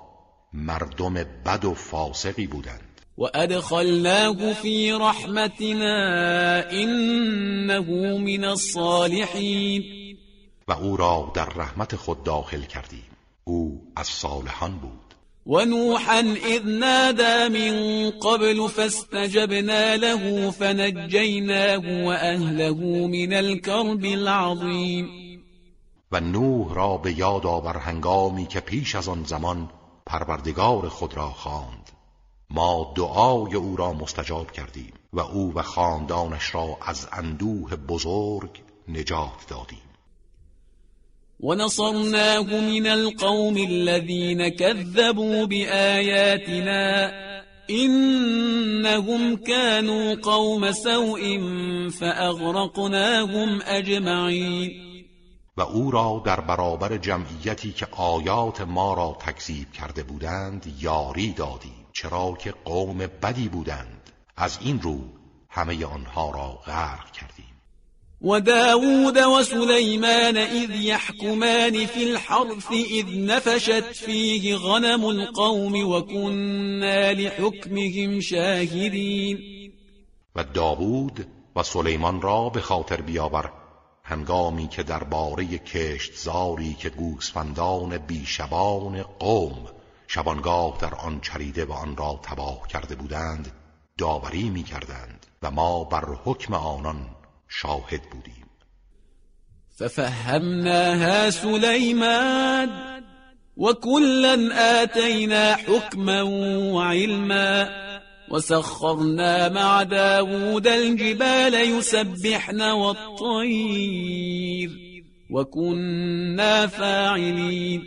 مردم 0.52 1.14
بد 1.14 1.64
و 1.64 1.74
فاسقی 1.74 2.46
بودند. 2.46 3.00
و 3.18 3.22
ادخلناه 3.34 4.52
فی 4.52 4.90
رحمتنا 4.90 6.62
انه 6.70 7.80
من 8.18 8.44
الصالحین. 8.44 9.82
و 10.68 10.72
او 10.72 10.96
را 10.96 11.32
در 11.34 11.44
رحمت 11.44 11.96
خود 11.96 12.24
داخل 12.24 12.62
کردیم. 12.62 13.06
او 13.44 13.92
از 13.96 14.06
صالحان 14.06 14.78
بود. 14.78 15.11
ونوحا 15.46 16.20
إذ 16.20 16.66
نادى 16.66 17.48
من 17.48 18.10
قبل 18.10 18.68
فاستجبنا 18.68 19.96
له 19.96 20.50
فنجيناه 20.50 22.06
وأهله 22.06 23.06
من 23.06 23.32
الكرب 23.32 24.04
العظيم. 24.04 25.08
و 26.12 26.20
نوح 26.20 26.74
را 26.74 26.96
به 26.96 27.18
یاد 27.18 27.46
آور 27.46 27.76
هنگامی 27.76 28.46
که 28.46 28.60
پیش 28.60 28.94
از 28.94 29.08
آن 29.08 29.24
زمان 29.24 29.70
پروردگار 30.06 30.88
خود 30.88 31.14
را 31.16 31.30
خواند. 31.30 31.90
ما 32.50 32.92
دعای 32.96 33.54
او 33.54 33.76
را 33.76 33.92
مستجاب 33.92 34.50
کردیم 34.50 34.92
و 35.12 35.20
او 35.20 35.52
و 35.54 35.62
خاندانش 35.62 36.54
را 36.54 36.78
از 36.82 37.08
اندوه 37.12 37.76
بزرگ 37.76 38.50
نجات 38.88 39.46
دادیم. 39.48 39.91
ونصرناه 41.42 42.60
من 42.60 42.86
القوم 42.86 43.56
الذين 43.56 44.48
كذبوا 44.48 45.44
بآياتنا 45.44 47.12
إنهم 47.70 49.36
كانوا 49.36 50.14
قوم 50.14 50.72
سوء 50.72 51.40
فأغرقناهم 51.90 53.62
أجمعين. 53.62 54.92
و 55.56 55.60
او 55.60 55.90
را 55.90 56.22
در 56.24 56.40
برابر 56.40 56.96
جمعیتی 56.96 57.72
که 57.72 57.86
آیات 57.86 58.60
ما 58.60 58.94
را 58.94 59.16
تکذیب 59.20 59.72
کرده 59.72 60.02
بودند 60.02 60.74
یاری 60.80 61.32
دادیم 61.32 61.86
چرا 61.92 62.36
که 62.40 62.54
قوم 62.64 62.98
بدی 62.98 63.48
بودند. 63.48 64.10
از 64.36 64.58
این 64.60 64.80
رو 64.80 64.98
همه 65.48 65.86
آنها 65.86 66.30
را 66.30 66.48
غرق 66.66 67.12
کردیم. 67.12 67.31
وداود 68.22 69.18
وسليمان 69.18 70.36
إذ 70.36 70.70
يحكمان 70.70 71.86
في 71.86 72.02
الحرث 72.04 72.70
إذ 72.70 73.06
نفشت 73.26 73.94
فيه 73.94 74.56
غنم 74.56 75.08
القوم 75.08 75.90
وكنا 75.90 77.12
لحكمهم 77.12 78.20
شاهدين. 78.20 79.38
و 80.36 80.44
داوود 80.44 81.26
و 81.56 81.62
سلیمان 81.62 82.22
را 82.22 82.48
به 82.48 82.60
خاطر 82.60 83.00
بیاور 83.00 83.52
هنگامی 84.04 84.68
که 84.68 84.82
درباره 84.82 85.58
کشتزاری 85.58 86.74
که 86.74 86.88
گوسفندان 86.90 87.98
بیشبان 87.98 89.02
قوم 89.02 89.66
شبانگاه 90.08 90.78
در 90.80 90.94
آن 90.94 91.20
چریده 91.20 91.64
و 91.64 91.72
آن 91.72 91.96
را 91.96 92.20
تباه 92.22 92.68
کرده 92.68 92.94
بودند 92.94 93.52
داوری 93.98 94.50
می 94.50 94.62
کردند 94.62 95.26
و 95.42 95.50
ما 95.50 95.84
بر 95.84 96.04
حکم 96.24 96.54
آنان 96.54 97.06
شاهد 97.60 98.02
بودیم. 98.12 98.46
ففهمناها 99.78 101.30
سلیمان 101.30 102.70
وكلا 103.56 104.34
آتينا 104.82 105.56
حكما 105.56 106.22
وعلما 106.72 107.68
وسخرنا 108.30 109.48
مع 109.48 109.82
داود 109.82 110.66
الجبال 110.66 111.54
يسبحن 111.54 112.60
والطير 112.60 113.90
وكنا 115.30 116.66
فاعلين. 116.66 117.82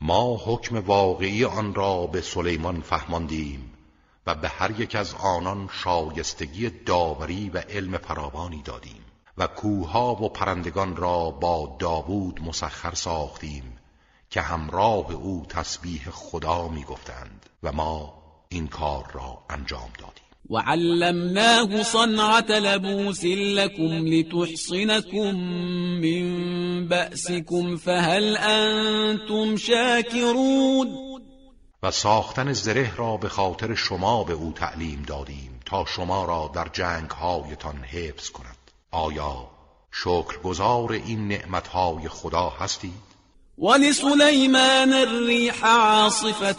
ما 0.00 0.36
حکم 0.36 0.88
واقعی 0.88 1.44
آن 1.44 1.74
را 1.74 2.06
به 2.06 2.20
سلیمان 2.20 2.80
فهماندیم. 2.80 3.67
و 4.28 4.34
به 4.34 4.48
هر 4.48 4.80
یک 4.80 4.94
از 4.94 5.14
آنان 5.14 5.68
شایستگی 5.72 6.70
داوری 6.70 7.50
و 7.50 7.58
علم 7.58 7.98
فراوانی 7.98 8.62
دادیم 8.62 9.04
و 9.38 9.46
کوها 9.46 10.14
و 10.14 10.28
پرندگان 10.28 10.96
را 10.96 11.30
با 11.30 11.76
داوود 11.78 12.40
مسخر 12.42 12.94
ساختیم 12.94 13.78
که 14.30 14.40
همراه 14.40 15.12
او 15.12 15.46
تسبیح 15.48 16.10
خدا 16.10 16.68
می 16.68 16.84
گفتند 16.84 17.46
و 17.62 17.72
ما 17.72 18.14
این 18.48 18.66
کار 18.66 19.10
را 19.12 19.38
انجام 19.50 19.90
دادیم. 19.98 20.24
وعلمناه 20.50 21.82
صنعة 21.82 22.50
لبوس 22.50 23.24
لكم 23.24 24.06
لتحصنكم 24.06 25.36
من 26.00 26.88
بأسكم 26.88 27.76
فهل 27.76 28.36
أنتم 28.36 29.56
شاكرون 29.56 31.07
و 31.82 31.90
ساختن 31.90 32.52
زره 32.52 32.96
را 32.96 33.16
به 33.16 33.28
خاطر 33.28 33.74
شما 33.74 34.24
به 34.24 34.32
او 34.32 34.52
تعلیم 34.52 35.04
دادیم 35.06 35.60
تا 35.66 35.84
شما 35.84 36.24
را 36.24 36.50
در 36.54 36.68
جنگ 36.72 37.10
هایتان 37.10 37.84
حفظ 37.84 38.30
کند 38.30 38.56
آیا 38.90 39.50
شکرگزار 39.92 40.92
این 40.92 41.28
نعمتهای 41.28 42.08
خدا 42.08 42.48
هستید؟ 42.50 43.08
ولسليمان 43.58 44.92
الريح 44.92 45.64
عاصفة 45.64 46.52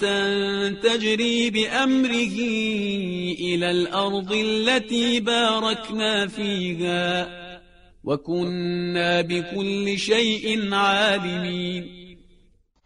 تجري 0.84 1.49
بأمره 1.49 2.36
إلى 3.39 3.71
الأرض 3.71 4.32
التي 4.32 5.19
باركنا 5.19 6.27
فيها 6.27 7.27
وكنا 8.03 9.21
بكل 9.21 9.97
شيء 9.97 10.73
عالمين 10.73 11.98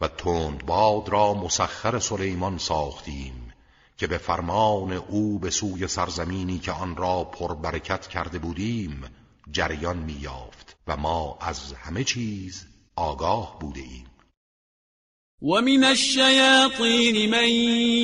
تند 0.08 0.66
باد 0.66 1.08
را 1.08 1.34
مسخر 1.34 1.98
سلیمان 1.98 2.58
ساختیم 2.58 3.52
که 3.98 4.06
به 4.06 4.18
فرمان 4.18 4.92
او 4.92 5.38
به 5.38 5.50
سوی 5.50 5.88
سرزمینی 5.88 6.58
که 6.58 6.72
آن 6.72 6.96
را 6.96 7.24
پربرکت 7.24 8.06
کرده 8.06 8.38
بودیم 8.38 9.04
جریان 9.50 9.96
میافت 9.96 10.76
و 10.86 10.96
ما 10.96 11.38
از 11.40 11.72
همه 11.72 12.04
چیز 12.04 12.66
آگاه 12.96 13.58
بوده 13.60 13.80
ایم 13.80 14.06
ومن 15.42 15.84
الشياطين 15.84 17.30
من 17.30 17.48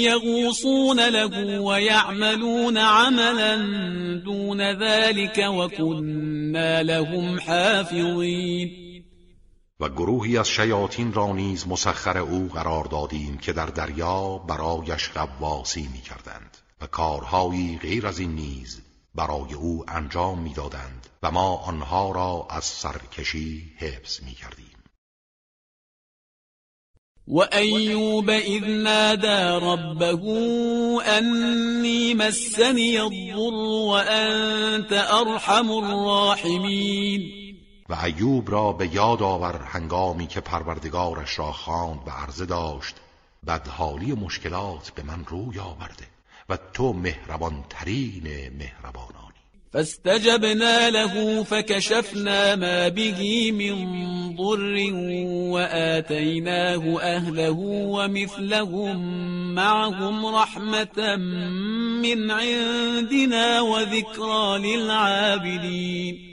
يغوصون 0.05 1.01
له 1.01 1.61
ويعملون 1.61 2.79
عملا 2.79 3.57
دون 4.25 4.61
ذلك 4.61 5.39
وكنا 5.39 6.83
لهم 6.83 7.41
حافظين. 7.41 8.80
و 9.81 9.89
گروهی 9.89 10.39
از 10.39 10.49
شیاطین 10.49 11.13
را 11.13 11.33
نیز 11.33 11.69
مسخر 11.69 12.19
او 12.19 12.49
قرار 12.55 12.85
دادیم 12.85 13.39
که 13.39 13.53
در 13.53 13.67
دریا 13.67 14.39
برایش 14.39 15.11
غواصی 15.11 15.89
می 15.93 16.01
کردند 16.01 16.57
و 16.81 16.87
کارهایی 16.87 17.79
غیر 17.83 18.07
از 18.07 18.19
این 18.19 18.35
نیز 18.35 18.81
برای 19.15 19.55
او 19.55 19.85
انجام 19.89 20.39
می‌دادند 20.39 21.07
و 21.23 21.31
ما 21.31 21.57
آنها 21.57 22.13
را 22.13 22.47
از 22.51 22.65
سرکشی 22.65 23.73
حفظ 23.79 24.23
می 24.23 24.33
کردیم 24.33 24.67
وأيوب 27.29 28.31
إذ 28.31 28.65
نادى 28.65 29.67
ربه 29.67 30.23
أني 31.19 32.15
مسني 32.15 32.99
الضر 32.99 33.55
وأنت 33.91 34.93
أرحم 34.93 35.71
الراحمين 35.71 37.40
و 37.91 37.95
ایوب 38.05 38.51
را 38.51 38.73
به 38.73 38.95
یاد 38.95 39.23
آور 39.23 39.57
هنگامی 39.57 40.27
که 40.27 40.41
پروردگارش 40.41 41.39
را 41.39 41.53
خواند 41.53 42.01
و 42.07 42.11
عرضه 42.11 42.47
داشت 42.47 42.95
بدحالی 43.47 44.13
مشکلات 44.13 44.91
به 44.91 45.03
من 45.03 45.25
روی 45.25 45.59
آورده 45.59 46.07
و 46.49 46.59
تو 46.73 46.93
مهربان 46.93 47.65
ترین 47.71 48.23
مهربانانی. 48.59 49.21
فاستجبنا 49.73 50.89
له 50.89 51.45
فكشفنا 51.45 52.57
ما 52.57 52.91
به 52.91 53.53
من 53.53 54.37
ضر 54.37 54.93
وآتيناه 55.53 57.03
أهله 57.03 57.59
ومثلهم 57.95 58.97
معهم 59.55 60.27
رحمة 60.27 61.17
من 62.03 62.31
عندنا 62.31 63.61
وذكرى 63.61 64.59
للعابدين 64.59 66.30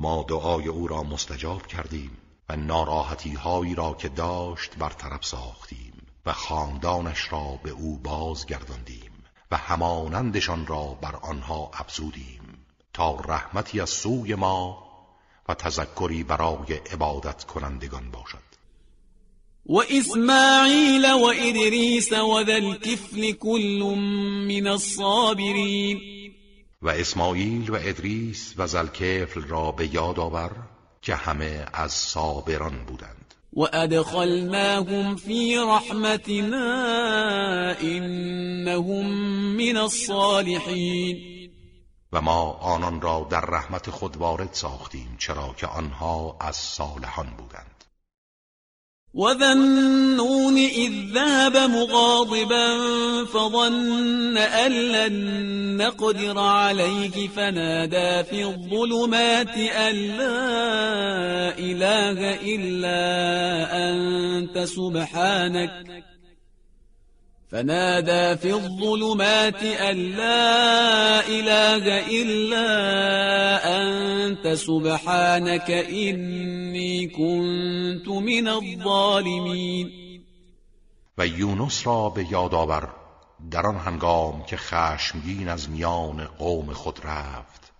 ما 0.00 0.24
دعای 0.28 0.68
او 0.68 0.88
را 0.88 1.02
مستجاب 1.02 1.66
کردیم 1.66 2.10
و 2.48 2.56
ناراحتی 2.56 3.32
هایی 3.32 3.74
را 3.74 3.94
که 3.94 4.08
داشت 4.08 4.76
برطرف 4.78 5.24
ساختیم 5.24 5.92
و 6.26 6.32
خاندانش 6.32 7.32
را 7.32 7.60
به 7.62 7.70
او 7.70 7.98
بازگرداندیم 7.98 9.24
و 9.50 9.56
همانندشان 9.56 10.66
را 10.66 10.98
بر 11.02 11.16
آنها 11.16 11.70
افزودیم 11.74 12.66
تا 12.92 13.14
رحمتی 13.14 13.80
از 13.80 13.90
سوی 13.90 14.34
ما 14.34 14.84
و 15.48 15.54
تذکری 15.54 16.24
برای 16.24 16.74
عبادت 16.92 17.44
کنندگان 17.44 18.10
باشد. 18.10 18.50
وإسماعيل 19.66 21.06
وإدريس 21.12 22.12
وذا 22.12 22.56
الكفل 22.56 23.32
كل 23.32 23.82
من 24.48 24.66
الصابرين 24.66 26.09
و 26.82 26.88
اسماعیل 26.88 27.70
و 27.70 27.74
ادریس 27.74 28.54
و 28.56 28.66
زلکفل 28.66 29.42
را 29.42 29.72
به 29.72 29.94
یاد 29.94 30.18
آور 30.18 30.50
که 31.02 31.14
همه 31.14 31.66
از 31.72 31.92
صابران 31.92 32.84
بودند. 32.84 33.34
و 33.56 33.60
ادخلناهم 33.72 35.16
فی 35.16 35.56
رحمتنا 35.56 36.64
انهم 37.80 39.06
من 39.56 39.76
الصالحین. 39.76 41.50
و 42.12 42.20
ما 42.20 42.52
آنان 42.52 43.00
را 43.00 43.26
در 43.30 43.40
رحمت 43.40 43.90
خود 43.90 44.16
وارد 44.16 44.48
ساختیم 44.52 45.16
چرا 45.18 45.54
که 45.56 45.66
آنها 45.66 46.36
از 46.40 46.56
صالحان 46.56 47.30
بودند. 47.38 47.69
وذا 49.14 49.52
النون 49.52 50.56
إذ 50.56 50.92
ذهب 51.14 51.56
مغاضبا 51.56 52.66
فظن 53.24 54.38
أن 54.38 54.72
لن 54.72 55.76
نقدر 55.76 56.38
عليه 56.38 57.28
فنادى 57.28 58.24
في 58.28 58.44
الظلمات 58.44 59.56
أن 59.56 59.94
لا 59.94 61.58
إله 61.58 62.34
إلا 62.54 62.98
أنت 63.90 64.58
سبحانك 64.58 65.70
فنادى 67.50 68.36
في 68.36 68.52
الظلمات 68.52 69.62
أن 69.62 69.96
لا 69.96 71.20
إله 71.28 71.84
إلا 72.22 72.68
أنت 73.76 74.48
سبحانك 74.48 75.70
إني 75.70 77.06
كنت 77.08 78.08
من 78.08 78.48
الظالمين. 78.48 79.90
و 81.18 81.26
یونس 81.26 81.86
را 81.86 82.08
به 82.08 82.26
یاد 82.30 82.54
آور 82.54 82.88
در 83.50 83.66
آن 83.66 83.76
هنگام 83.76 84.44
که 84.44 84.56
خشمگین 84.56 85.48
از 85.48 85.70
میان 85.70 86.24
قوم 86.24 86.72
خود 86.72 87.00
رفت 87.04 87.72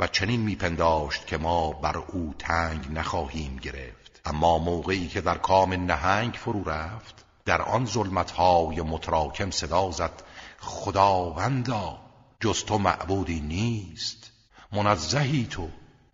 و 0.00 0.06
چنین 0.06 0.40
میپنداشت 0.40 1.26
که 1.26 1.36
ما 1.36 1.72
بر 1.72 1.96
او 1.96 2.34
تنگ 2.38 2.80
نخواهیم 2.92 3.56
گرفت. 3.62 4.20
اما 4.24 4.58
موقعی 4.58 5.08
که 5.08 5.20
در 5.20 5.38
کام 5.38 5.72
نهنگ 5.72 6.32
فرو 6.32 6.70
رفت 6.70 7.17
در 7.48 7.62
آن 7.62 7.86
ظلمتهای 7.86 8.82
متراکم 8.82 9.50
صدا 9.50 9.90
زد 9.90 10.22
خداوندا 10.58 11.98
جز 12.40 12.64
تو 12.64 12.78
معبودی 12.78 13.40
نیست 13.40 14.32
منزهی 14.72 15.46
تو 15.50 15.68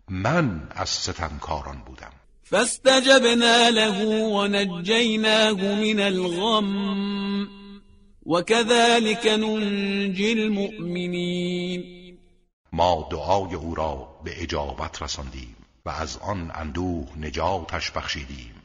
من 0.09 0.67
از 0.71 0.89
ستمکاران 0.89 1.77
بودم. 1.85 2.11
فاستجبنا 2.43 3.69
له 3.69 4.05
ونجيناه 4.23 5.53
من 5.75 5.99
الغم 5.99 7.47
وكذلك 8.25 9.27
ننجي 9.27 10.31
المؤمنين 10.33 11.83
ما 12.73 13.07
دعای 13.11 13.53
او 13.55 13.75
را 13.75 14.19
به 14.23 14.43
اجابت 14.43 15.01
رساندیم 15.01 15.55
و 15.85 15.89
از 15.89 16.17
آن 16.17 16.51
اندوه 16.55 17.07
نجاتش 17.19 17.91
بخشیدیم 17.91 18.55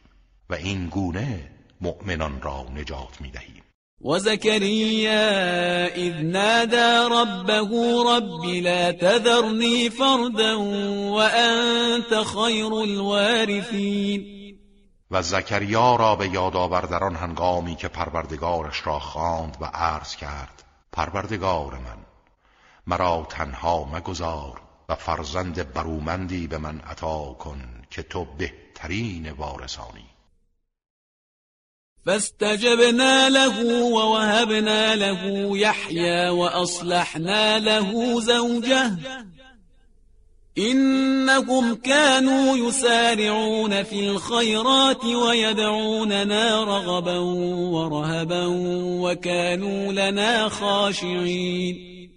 و 0.50 0.54
این 0.54 0.86
گونه 0.86 1.59
مؤمنان 1.80 2.42
را 2.42 2.66
نجات 2.74 3.20
می 3.20 3.30
دهیم 3.30 3.62
وزكريا 4.00 5.86
إذ 5.96 6.22
نادى 6.22 7.14
ربه 7.14 7.70
رب 8.16 8.44
لا 8.44 8.92
تذرني 8.92 9.90
فردا 9.90 10.54
وأنت 11.10 12.14
خير 12.24 12.72
الوارثين. 12.72 14.40
و 15.10 15.22
زکریا 15.22 15.96
را 15.96 16.16
به 16.16 16.28
یاد 16.28 16.56
آور 16.56 16.80
در 16.80 17.04
آن 17.04 17.16
هنگامی 17.16 17.76
که 17.76 17.88
پروردگارش 17.88 18.86
را 18.86 18.98
خواند 18.98 19.56
و 19.60 19.64
عرض 19.64 20.16
کرد 20.16 20.64
پروردگار 20.92 21.74
من 21.74 21.98
مرا 22.86 23.26
تنها 23.30 23.84
مگذار 23.84 24.60
و 24.88 24.94
فرزند 24.94 25.72
برومندی 25.72 26.46
به 26.46 26.58
من 26.58 26.80
عطا 26.80 27.32
کن 27.32 27.62
که 27.90 28.02
تو 28.02 28.24
بهترین 28.24 29.30
وارثانی. 29.30 30.06
فاستجبنا 32.06 33.28
له 33.28 33.64
ووهبنا 33.82 34.94
له 34.94 35.50
يحيى 35.58 36.28
وأصلحنا 36.28 37.58
له 37.58 38.20
زوجه. 38.20 38.90
إنهم 40.58 41.74
كانوا 41.74 42.56
يسارعون 42.56 43.82
في 43.82 44.00
الخيرات 44.10 45.04
ويدعوننا 45.04 46.64
رغبا 46.64 47.18
ورهبا 47.18 48.46
وكانوا 49.00 49.92
لنا 49.92 50.48
خاشعين. 50.48 52.10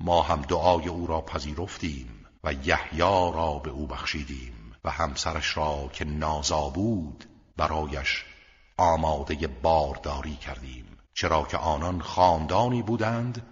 ما 0.00 0.20
هم 0.20 0.42
دعای 0.42 0.88
أو 0.88 1.06
را 1.06 1.20
پذیرفتیم 1.20 2.26
و 2.44 2.52
یحیی 2.52 3.32
را 3.34 3.60
به 3.64 3.70
أو 3.70 3.86
بخشیدیم 3.86 4.54
و 4.84 4.90
همسرش 4.90 5.56
را 5.56 5.90
که 5.92 6.04
نازا 6.04 6.68
بود 6.74 7.24
برایش 7.56 8.24
آماده 8.76 9.46
بارداری 9.46 10.36
کردیم 10.36 10.98
چرا 11.14 11.42
که 11.42 11.56
آنان 11.56 12.00
خاندانی 12.00 12.82
بودند 12.82 13.46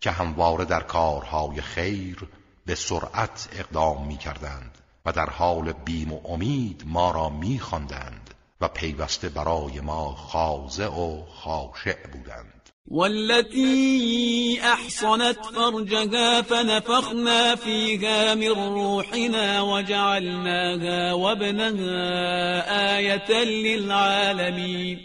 که 0.00 0.10
همواره 0.10 0.64
در 0.64 0.80
کارهای 0.82 1.60
خیر 1.60 2.28
به 2.66 2.74
سرعت 2.74 3.48
اقدام 3.52 4.06
می 4.06 4.16
کردند 4.16 4.78
و 5.06 5.12
در 5.12 5.30
حال 5.30 5.72
بیم 5.72 6.12
و 6.12 6.20
امید 6.24 6.82
ما 6.86 7.10
را 7.10 7.28
می 7.28 7.58
خواندند 7.58 8.34
و 8.60 8.68
پیوسته 8.68 9.28
برای 9.28 9.80
ما 9.80 10.14
خاضع 10.14 10.88
و 10.88 11.24
خاشع 11.26 12.06
بودند. 12.06 12.57
والتي 12.90 14.60
احصنت 14.62 15.46
فرجها 15.46 16.42
فنفخنا 16.42 17.54
فيها 17.54 18.34
من 18.34 18.48
روحنا 18.48 19.62
وجعلناها 19.62 21.12
وابنها 21.12 22.96
آية 22.96 23.44
للعالمين. 23.44 24.98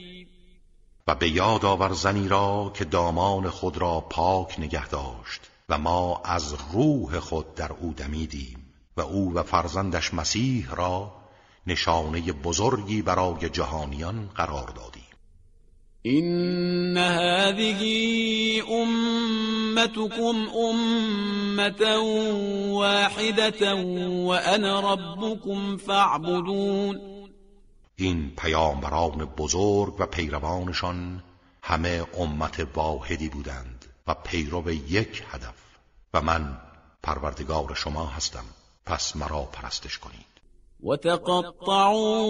و 1.07 1.15
به 1.15 1.29
یاد 1.29 1.65
آور 1.65 1.93
زنی 1.93 2.27
را 2.27 2.71
که 2.75 2.85
دامان 2.85 3.49
خود 3.49 3.77
را 3.77 3.99
پاک 3.99 4.59
نگه 4.59 4.87
داشت 4.87 5.41
و 5.69 5.77
ما 5.77 6.21
از 6.25 6.55
روح 6.73 7.19
خود 7.19 7.55
در 7.55 7.71
او 7.81 7.93
دمیدیم 7.97 8.73
و 8.97 9.01
او 9.01 9.33
و 9.33 9.43
فرزندش 9.43 10.13
مسیح 10.13 10.75
را 10.75 11.11
نشانه 11.67 12.21
بزرگی 12.31 13.01
برای 13.01 13.49
جهانیان 13.49 14.29
قرار 14.35 14.67
دادیم. 14.67 15.02
إن 16.05 16.97
هذه 16.97 17.81
أمتكم 18.83 20.35
أمة 20.69 21.97
واحدة 22.69 23.75
وأنا 24.05 24.79
ربكم 24.93 25.77
فاعبدون 25.77 27.13
این 27.95 28.31
پیامبران 28.37 29.25
بزرگ 29.25 29.99
و 29.99 30.05
پیروانشان 30.05 31.23
همه 31.61 32.05
امت 32.17 32.67
واحدی 32.75 33.29
بودند 33.29 33.85
و 34.07 34.13
پیرو 34.13 34.71
یک 34.71 35.23
هدف 35.31 35.55
و 36.13 36.21
من 36.21 36.57
پروردگار 37.03 37.75
شما 37.75 38.05
هستم 38.05 38.45
پس 38.85 39.15
مرا 39.15 39.41
پرستش 39.41 39.97
کنید. 39.97 40.32
وتقطعوا 40.83 42.21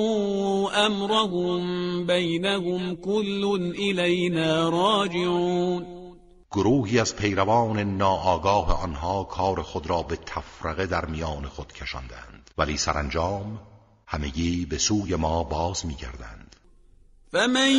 امرهم 0.71 2.05
بینهم 2.05 2.95
كل 2.95 3.43
الینا 3.79 4.69
راجعون 4.69 5.85
گروهی 6.51 6.99
از 6.99 7.15
پیروان 7.15 7.97
ناآگاه 7.97 8.83
آنها 8.83 9.23
کار 9.23 9.61
خود 9.61 9.89
را 9.89 10.01
به 10.01 10.15
تفرقه 10.15 10.85
در 10.85 11.05
میان 11.05 11.45
خود 11.45 11.73
کشاندند 11.73 12.49
ولی 12.57 12.77
سرانجام 12.77 13.59
همگی 14.07 14.65
به 14.65 14.77
سوی 14.77 15.15
ما 15.15 15.43
باز 15.43 15.85
میگردند. 15.85 16.42
فمن 17.33 17.71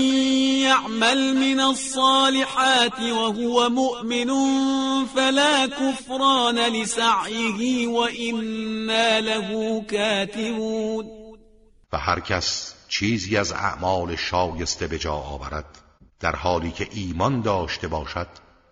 يعمل 0.62 1.34
من 1.36 1.60
الصالحات 1.60 3.00
وهو 3.00 3.68
مؤمن 3.68 4.30
فلا 5.06 5.66
كفران 5.66 6.58
لسعيه 6.58 7.86
وإنا 7.86 9.20
له 9.20 9.80
كاتبون. 9.80 11.06
و 11.92 12.20
کس 12.20 12.74
چیزی 12.88 13.36
از 13.36 13.52
اعمال 13.52 14.16
شایسته 14.16 14.86
به 14.86 14.98
جا 14.98 15.14
آورد 15.14 15.78
در 16.20 16.36
حالی 16.36 16.70
که 16.70 16.88
ایمان 16.92 17.40
داشته 17.40 17.88
باشد 17.88 18.28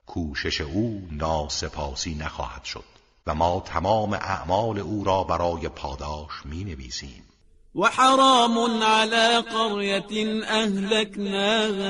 کوشش 0.07 0.61
او 0.61 1.09
ناسپاسی 1.11 2.14
نخواهد 2.14 2.64
شد 2.64 2.85
و 3.26 3.35
ما 3.35 3.62
تمام 3.66 4.12
اعمال 4.12 4.78
او 4.78 5.05
را 5.05 5.22
برای 5.24 5.68
پاداش 5.68 6.30
می 6.45 6.64
نویسیم 6.64 7.32
وحرام 7.75 8.83
على 8.83 9.37
قرية 9.37 10.43
أهلكناها 10.45 11.89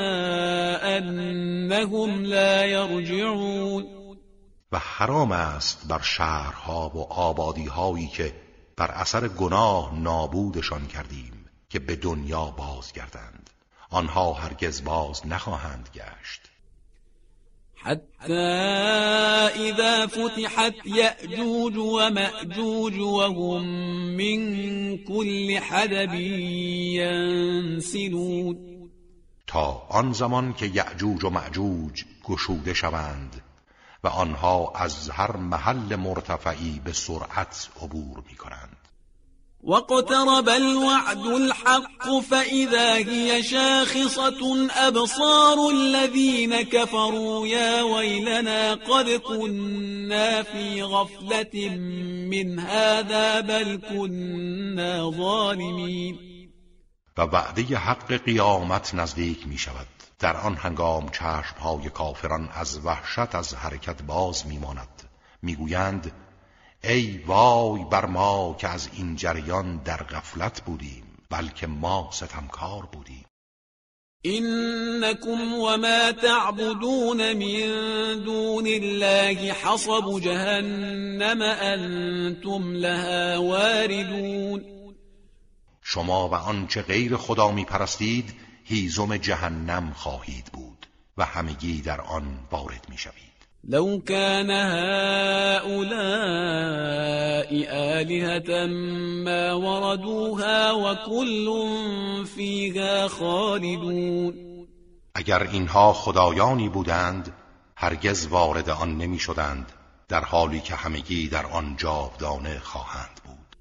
أنهم 0.98 2.24
لا 2.24 2.66
يرجعون. 2.66 4.02
و 4.72 4.78
حرام 4.78 5.32
است 5.32 5.88
بر 5.88 6.00
شهرها 6.02 6.88
و 6.94 7.12
آبادیهایی 7.12 8.08
که 8.08 8.34
بر 8.76 8.90
اثر 8.90 9.28
گناه 9.28 9.94
نابودشان 9.94 10.86
کردیم 10.86 11.46
که 11.68 11.78
به 11.78 11.96
دنیا 11.96 12.44
بازگردند. 12.44 13.50
آنها 13.90 14.32
هرگز 14.32 14.84
باز 14.84 15.26
نخواهند 15.26 15.88
گشت. 15.94 16.51
حتى 17.84 18.34
إذا 19.68 20.06
فتحت 20.06 20.74
يأجوج 20.86 21.76
ومأجوج 21.76 23.00
وهم 23.00 23.62
من 24.16 24.98
كل 24.98 25.58
حدب 25.58 26.14
ينسلون. 27.74 28.72
تا 29.46 29.86
آن 29.90 30.12
زمان 30.12 30.52
که 30.52 30.66
یعجوج 30.66 31.24
و 31.24 31.30
معجوج 31.30 32.04
گشوده 32.24 32.74
شوند 32.74 33.42
و 34.04 34.08
آنها 34.08 34.72
از 34.74 35.10
هر 35.10 35.36
محل 35.36 35.96
مرتفعی 35.96 36.80
به 36.84 36.92
سرعت 36.92 37.68
عبور 37.82 38.22
می 38.30 38.36
کنند 38.36 38.81
واقترب 39.62 40.48
الوعد 40.48 41.26
الحق 41.26 42.20
فإذا 42.30 42.94
هي 42.94 43.42
شاخصة 43.42 44.68
أبصار 44.70 45.70
الذين 45.70 46.62
كفروا 46.62 47.46
يا 47.46 47.82
ويلنا 47.82 48.74
قد 48.74 49.10
كنا 49.10 50.42
في 50.42 50.82
غفلة 50.82 51.68
من 52.30 52.58
هذا 52.58 53.40
بل 53.40 53.80
كنا 53.90 55.10
ظالمين 55.10 56.18
و 57.18 57.22
وعده 57.22 57.78
حق 57.78 58.12
قیامت 58.12 58.94
نزدیک 58.94 59.46
می 59.46 59.58
شود 59.58 59.86
در 60.18 60.36
آن 60.36 60.56
هنگام 60.56 61.08
چشمهای 61.08 61.90
کافران 61.90 62.48
از 62.54 62.86
وحشت 62.86 63.34
از 63.34 63.54
حرکت 63.54 64.02
باز 64.02 64.46
می 64.46 64.58
ماند 64.58 65.02
می 65.42 65.56
گویند 65.56 66.12
ای 66.84 67.18
وای 67.26 67.84
بر 67.84 68.06
ما 68.06 68.56
که 68.58 68.68
از 68.68 68.88
این 68.92 69.16
جریان 69.16 69.76
در 69.76 70.02
غفلت 70.02 70.60
بودیم 70.60 71.04
بلکه 71.30 71.66
ما 71.66 72.08
ستمکار 72.12 72.88
بودیم. 72.92 73.24
إنكم 74.26 75.54
وما 75.54 76.12
تعبدون 76.12 77.32
من 77.32 78.24
دون 78.24 78.66
الله 78.66 79.52
حصب 79.52 80.20
جهنم 80.20 81.42
أنتم 81.42 82.72
لها 82.72 83.42
واردون. 83.42 84.64
شما 85.82 86.28
و 86.28 86.34
آنچه 86.34 86.82
غیر 86.82 87.16
خدا 87.16 87.50
می 87.50 87.64
پرستید 87.64 88.34
هیزم 88.64 89.16
جهنم 89.16 89.92
خواهید 89.96 90.44
بود 90.44 90.86
و 91.16 91.24
همگی 91.24 91.80
در 91.80 92.00
آن 92.00 92.38
وارد 92.50 92.86
می 92.88 92.98
شوید 92.98 93.31
لو 93.64 94.00
كان 94.06 94.50
هؤلاء 94.50 95.82
آلهة 97.70 98.66
ما 99.24 99.52
وردوها 99.52 100.72
وكل 100.72 101.46
فيها 102.26 103.08
خالدون. 103.08 104.34
اگر 105.14 105.42
اینها 105.42 105.92
خدایانی 105.92 106.68
بودند 106.68 107.32
هرگز 107.76 108.26
وارد 108.26 108.70
آن 108.70 108.98
نمی 108.98 109.18
شدند 109.18 109.72
در 110.08 110.24
حالی 110.24 110.60
که 110.60 110.74
همگی 110.74 111.28
در 111.28 111.46
آن 111.46 111.76
جاودانه 111.76 112.58
خواهند 112.58 113.20
بود. 113.24 113.56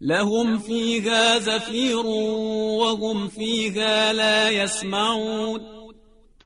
لهم 0.00 0.58
فيها 0.58 1.38
زفیر 1.38 2.06
وهم 2.06 3.28
فيها 3.28 4.12
لا 4.12 4.50
يسمعون 4.50 5.75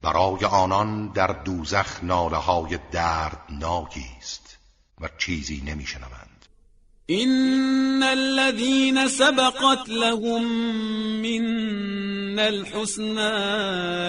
برای 0.03 0.45
آنان 0.45 1.09
در 1.09 1.27
دوزخ 1.27 2.05
ناله 2.05 2.37
های 2.37 2.79
دردناکی 2.93 4.07
است 4.19 4.59
و 5.01 5.09
چیزی 5.19 5.63
نمیشنوند. 5.67 6.47
این 7.07 8.03
الذين 8.03 9.09
سبقت 9.09 9.89
لهم 9.89 10.43
من 11.23 12.39
الحسنى 12.39 13.21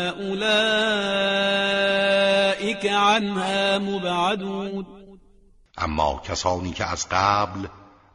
اولئك 0.08 0.46
عنها 2.86 3.80
مبعدون. 3.80 4.86
اما 5.78 6.22
کسانی 6.26 6.72
که 6.72 6.86
از 6.86 7.08
قبل 7.12 7.68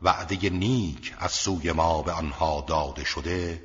وعده 0.03 0.51
نیک 0.51 1.15
از 1.19 1.33
سوی 1.33 1.73
ما 1.73 2.03
به 2.03 2.13
آنها 2.13 2.65
داده 2.69 3.05
شده 3.05 3.65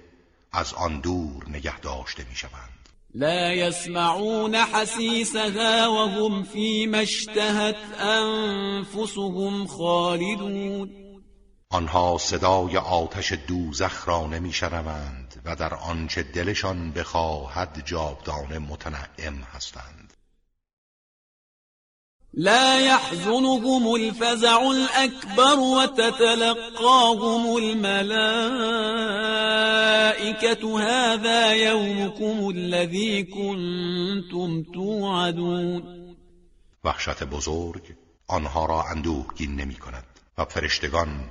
از 0.51 0.73
آن 0.73 0.99
دور 0.99 1.49
نگه 1.49 1.79
داشته 1.79 2.25
می‌شوند. 2.29 2.80
لا 3.13 3.53
يسمعون 3.53 4.55
حسيسها 4.57 5.87
وهم 5.87 6.43
فيما 6.43 7.01
اشتهت 7.01 7.75
أنفسهم 7.99 9.67
خالدون. 9.67 10.89
آنها 11.69 12.17
صدای 12.17 12.77
آتش 12.77 13.33
دوزخ 13.33 14.07
را 14.07 14.27
نمیشنوند 14.27 15.41
و 15.45 15.55
در 15.55 15.73
آنچه 15.73 16.23
دلشان 16.23 16.91
بخواهد 16.91 17.81
جاودانه 17.85 18.59
متنعم 18.59 19.43
هستند. 19.53 20.10
لا 22.33 22.79
يحزنهم 22.79 23.95
الفزع 23.95 24.71
الأكبر 24.71 25.59
وتتلقاهم 25.59 27.57
الملائكة. 27.57 28.01
هذا 30.79 31.51
يومكم 31.51 32.49
الذي 32.49 33.23
كنتم 33.23 34.63
توعدون. 34.73 35.83
وحشت 36.83 37.23
بزرگ 37.23 37.81
آنها 38.27 38.65
را 38.65 38.83
اندوهگین 38.91 39.55
نمی 39.55 39.75
کند 39.75 40.05
و 40.37 40.45
فرشتگان 40.45 41.29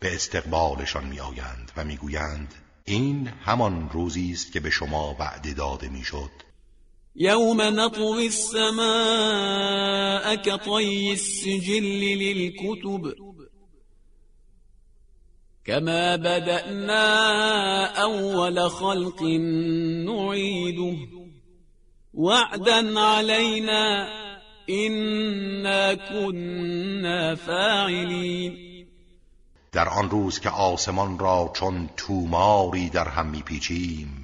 به 0.00 0.14
استقبالشان 0.14 1.04
می 1.04 1.20
آیند 1.20 1.72
و 1.76 1.84
می 1.84 1.96
گویند 1.96 2.54
این 2.84 3.28
همان 3.44 3.90
روزی 3.92 4.32
است 4.32 4.52
که 4.52 4.60
به 4.60 4.70
شما 4.70 5.16
وعده 5.18 5.54
داده 5.54 5.88
می‌شد 5.88 6.30
يوم 7.16 7.62
نطوي 7.62 8.26
السماء 8.26 10.34
كطي 10.34 11.12
السجل 11.12 12.00
للكتب. 12.18 13.14
كما 15.64 16.16
بدأنا 16.16 17.84
أول 18.02 18.70
خلق 18.70 19.22
نعيده. 19.22 20.96
وعدا 22.14 23.00
علينا 23.00 24.08
إنا 24.70 25.94
كنا 25.94 27.34
فاعلين. 27.34 28.72
در 29.72 29.88
آن 29.88 30.10
روز 30.10 30.40
که 30.40 30.50
آسمان 30.50 31.18
را 31.18 31.52
چون 31.54 31.90
توماری 31.96 32.88
در 32.88 33.08
هم 33.08 33.26
میپیچیم 33.26 34.21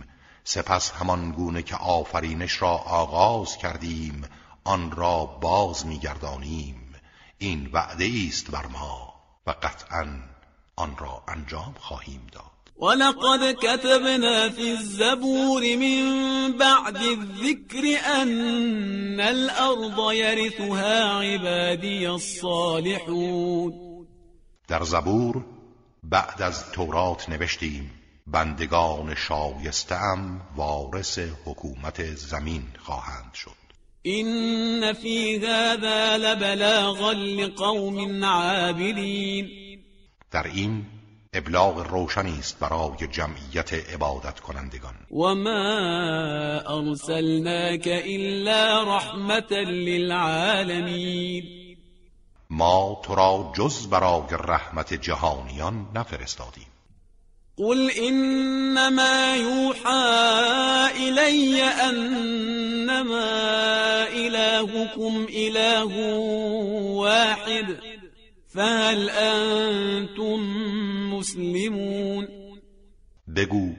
سپس 0.51 0.91
همان 0.91 1.33
گونه 1.33 1.63
که 1.63 1.77
آفرینش 1.77 2.63
را 2.63 2.71
آغاز 2.77 3.57
کردیم 3.57 4.25
آن 4.65 4.91
را 4.91 5.25
باز 5.27 5.87
میگردانیم. 5.87 6.95
این 7.39 7.71
وعده 7.73 8.11
است 8.29 8.51
بر 8.51 8.67
ما 8.67 9.15
و 9.47 9.51
قطعا 9.51 10.07
آن 10.77 10.97
را 10.99 11.23
انجام 11.29 11.75
خواهیم 11.79 12.27
داد. 12.33 12.45
ولقد 12.79 13.53
كتبنا 13.53 14.51
في 14.51 14.71
الزبور 14.71 15.77
من 15.77 16.53
بعد 16.59 16.97
الذكر 16.97 17.99
أن 18.23 19.21
الأرض 19.21 20.13
يرثها 20.13 21.21
عبادي 21.21 22.07
الصالحون. 22.07 23.73
در 24.69 24.83
زبور 24.83 25.45
بعد 26.03 26.43
از 26.43 26.73
تورات 26.73 27.29
نوشتیم 27.29 27.98
بندگان 28.33 29.15
شایستم 29.15 30.41
وارث 30.57 31.19
حکومت 31.45 32.05
زمین 32.05 32.63
خواهند 32.79 33.35
شد. 33.35 33.69
این 34.03 34.93
فی 34.93 35.37
هذا 35.47 36.17
لبلاغا 36.17 37.13
لقوم 37.13 38.25
عابدین 38.25 39.49
در 40.31 40.47
این 40.47 40.87
ابلاغ 41.33 41.91
روشنی 41.91 42.39
است 42.39 42.59
برای 42.59 43.07
جمعیت 43.11 43.73
عبادت 43.95 44.41
کنندگان 44.41 44.95
و 45.11 45.35
ما 45.35 46.61
ارسلناک 46.67 47.89
الا 48.05 48.83
رحمتا 48.97 49.61
للعالمین 49.61 51.45
ما 52.51 53.01
تو 53.05 53.15
را 53.15 53.53
جز 53.57 53.87
برای 53.87 54.27
رحمت 54.31 54.95
جهانیان 54.95 55.89
نفرستادیم. 55.95 56.67
قل 57.59 57.91
إنما 57.91 59.37
يوحى 59.37 60.07
إلي 60.97 61.65
أنما 61.65 63.19
إلهكم 64.09 65.27
إله 65.31 66.19
واحد 66.95 67.77
فهل 68.49 69.11
أنتم 69.11 70.41
مسلمون 71.15 72.29
بگو 73.37 73.73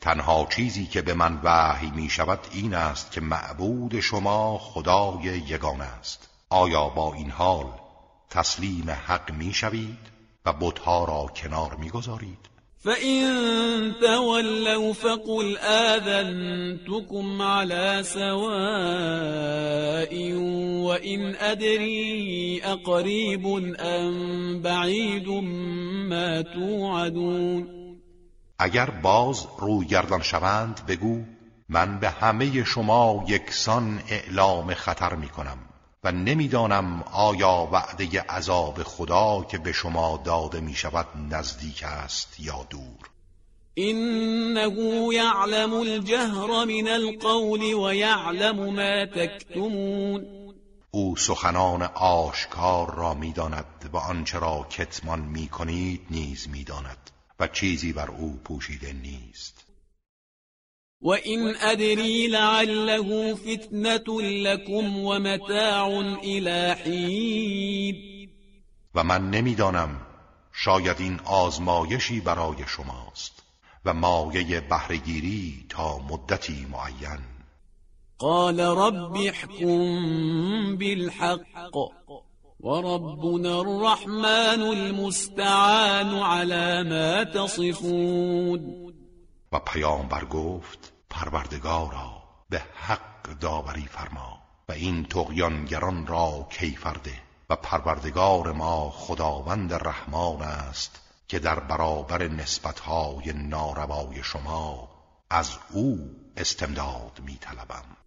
تنها 0.00 0.48
چیزی 0.50 0.86
که 0.86 1.02
به 1.02 1.14
من 1.14 1.40
وحی 1.44 1.90
می 1.90 2.10
شود 2.10 2.40
این 2.52 2.74
است 2.74 3.12
که 3.12 3.20
معبود 3.20 4.00
شما 4.00 4.58
خدای 4.58 5.22
یگانه 5.22 5.84
است 5.84 6.28
آیا 6.50 6.88
با 6.88 7.14
این 7.14 7.30
حال 7.30 7.66
تسلیم 8.30 8.90
حق 8.90 9.32
می 9.32 9.54
شوید 9.54 10.18
و 10.46 10.52
بتها 10.52 11.04
را 11.04 11.26
کنار 11.36 11.74
می 11.74 11.90
گذارید؟ 11.90 12.57
فإن 12.84 13.92
تولوا 14.00 14.92
فقل 14.92 15.56
آذنتكم 15.58 17.42
على 17.42 18.00
سواء 18.02 18.32
وإن 20.86 21.34
أدري 21.34 22.60
أقريب 22.64 23.46
أم 23.80 24.62
بعید 24.62 25.28
ما 26.08 26.42
توعدون 26.42 27.78
اگر 28.60 28.90
باز 28.90 29.46
روی 29.58 29.86
گردان 29.86 30.22
شوند 30.22 30.80
بگو 30.88 31.24
من 31.68 31.98
به 31.98 32.08
همه 32.08 32.64
شما 32.64 33.24
یکسان 33.28 34.00
اعلام 34.08 34.74
خطر 34.74 35.14
می 35.14 35.28
کنم 35.28 35.58
و 36.04 36.12
نمی‌دانم 36.12 37.02
آیا 37.12 37.68
وعده 37.72 38.20
عذاب 38.20 38.82
خدا 38.82 39.46
که 39.50 39.58
به 39.58 39.72
شما 39.72 40.22
داده 40.24 40.60
می 40.60 40.74
شود 40.74 41.06
نزدیک 41.30 41.82
است 41.82 42.40
یا 42.40 42.66
دور. 42.70 43.10
انه 43.76 44.76
یعلم 45.14 45.72
الجهر 45.72 46.64
من 46.64 46.88
القول 46.88 47.62
و 47.62 47.94
یعلم 47.94 48.56
ما 48.56 49.06
تکتمون 49.06 50.26
او 50.90 51.16
سخنان 51.16 51.82
آشکار 51.94 52.94
را 52.94 53.14
می‌داند 53.14 53.90
و 53.92 53.96
آنچه 53.96 54.38
را 54.38 54.66
کتمان 54.70 55.20
می 55.20 55.48
کنید 55.48 56.00
نیز 56.10 56.48
می‌داند 56.48 57.10
و 57.40 57.48
چیزی 57.48 57.92
بر 57.92 58.10
او 58.10 58.40
پوشیده 58.44 58.92
نیست. 58.92 59.57
وإن 61.00 61.54
أدري 61.56 62.28
لعله 62.28 63.34
فتنة 63.34 64.22
لكم 64.22 64.98
ومتاع 64.98 66.00
إلى 66.24 66.76
حين. 66.84 68.28
و 68.94 69.04
من 69.04 69.30
نمی‌دانم 69.30 70.00
شاید 70.52 70.96
این 71.00 71.20
آزمایشی 71.24 72.20
برای 72.20 72.56
شماست 72.66 73.42
و 73.84 73.94
مایه 73.94 74.60
بهرهگیری 74.60 75.66
تا 75.68 75.98
مدتی 75.98 76.66
معین. 76.70 77.20
قال 78.18 78.60
رب 78.60 79.16
احكم 79.16 80.76
بالحق 80.76 81.76
وربنا 82.60 83.60
الرحمن 83.60 84.62
المستعان 84.62 86.14
على 86.14 86.82
ما 86.82 87.24
تصفون 87.24 88.87
و 89.52 89.58
پیامبر 89.58 90.24
گفت 90.24 90.92
پروردگارا 91.10 92.22
به 92.50 92.62
حق 92.74 93.38
داوری 93.40 93.86
فرما 93.86 94.42
و 94.68 94.72
این 94.72 95.04
تقیانگران 95.04 96.06
را 96.06 96.46
کیفرده 96.50 97.14
و 97.50 97.56
پروردگار 97.56 98.52
ما 98.52 98.90
خداوند 98.90 99.72
رحمان 99.72 100.42
است 100.42 101.00
که 101.28 101.38
در 101.38 101.60
برابر 101.60 102.28
نسبتهای 102.28 103.32
ناروای 103.32 104.22
شما 104.22 104.88
از 105.30 105.58
او 105.70 106.10
استمداد 106.36 107.20
می 107.24 107.36
طلبم. 107.36 107.97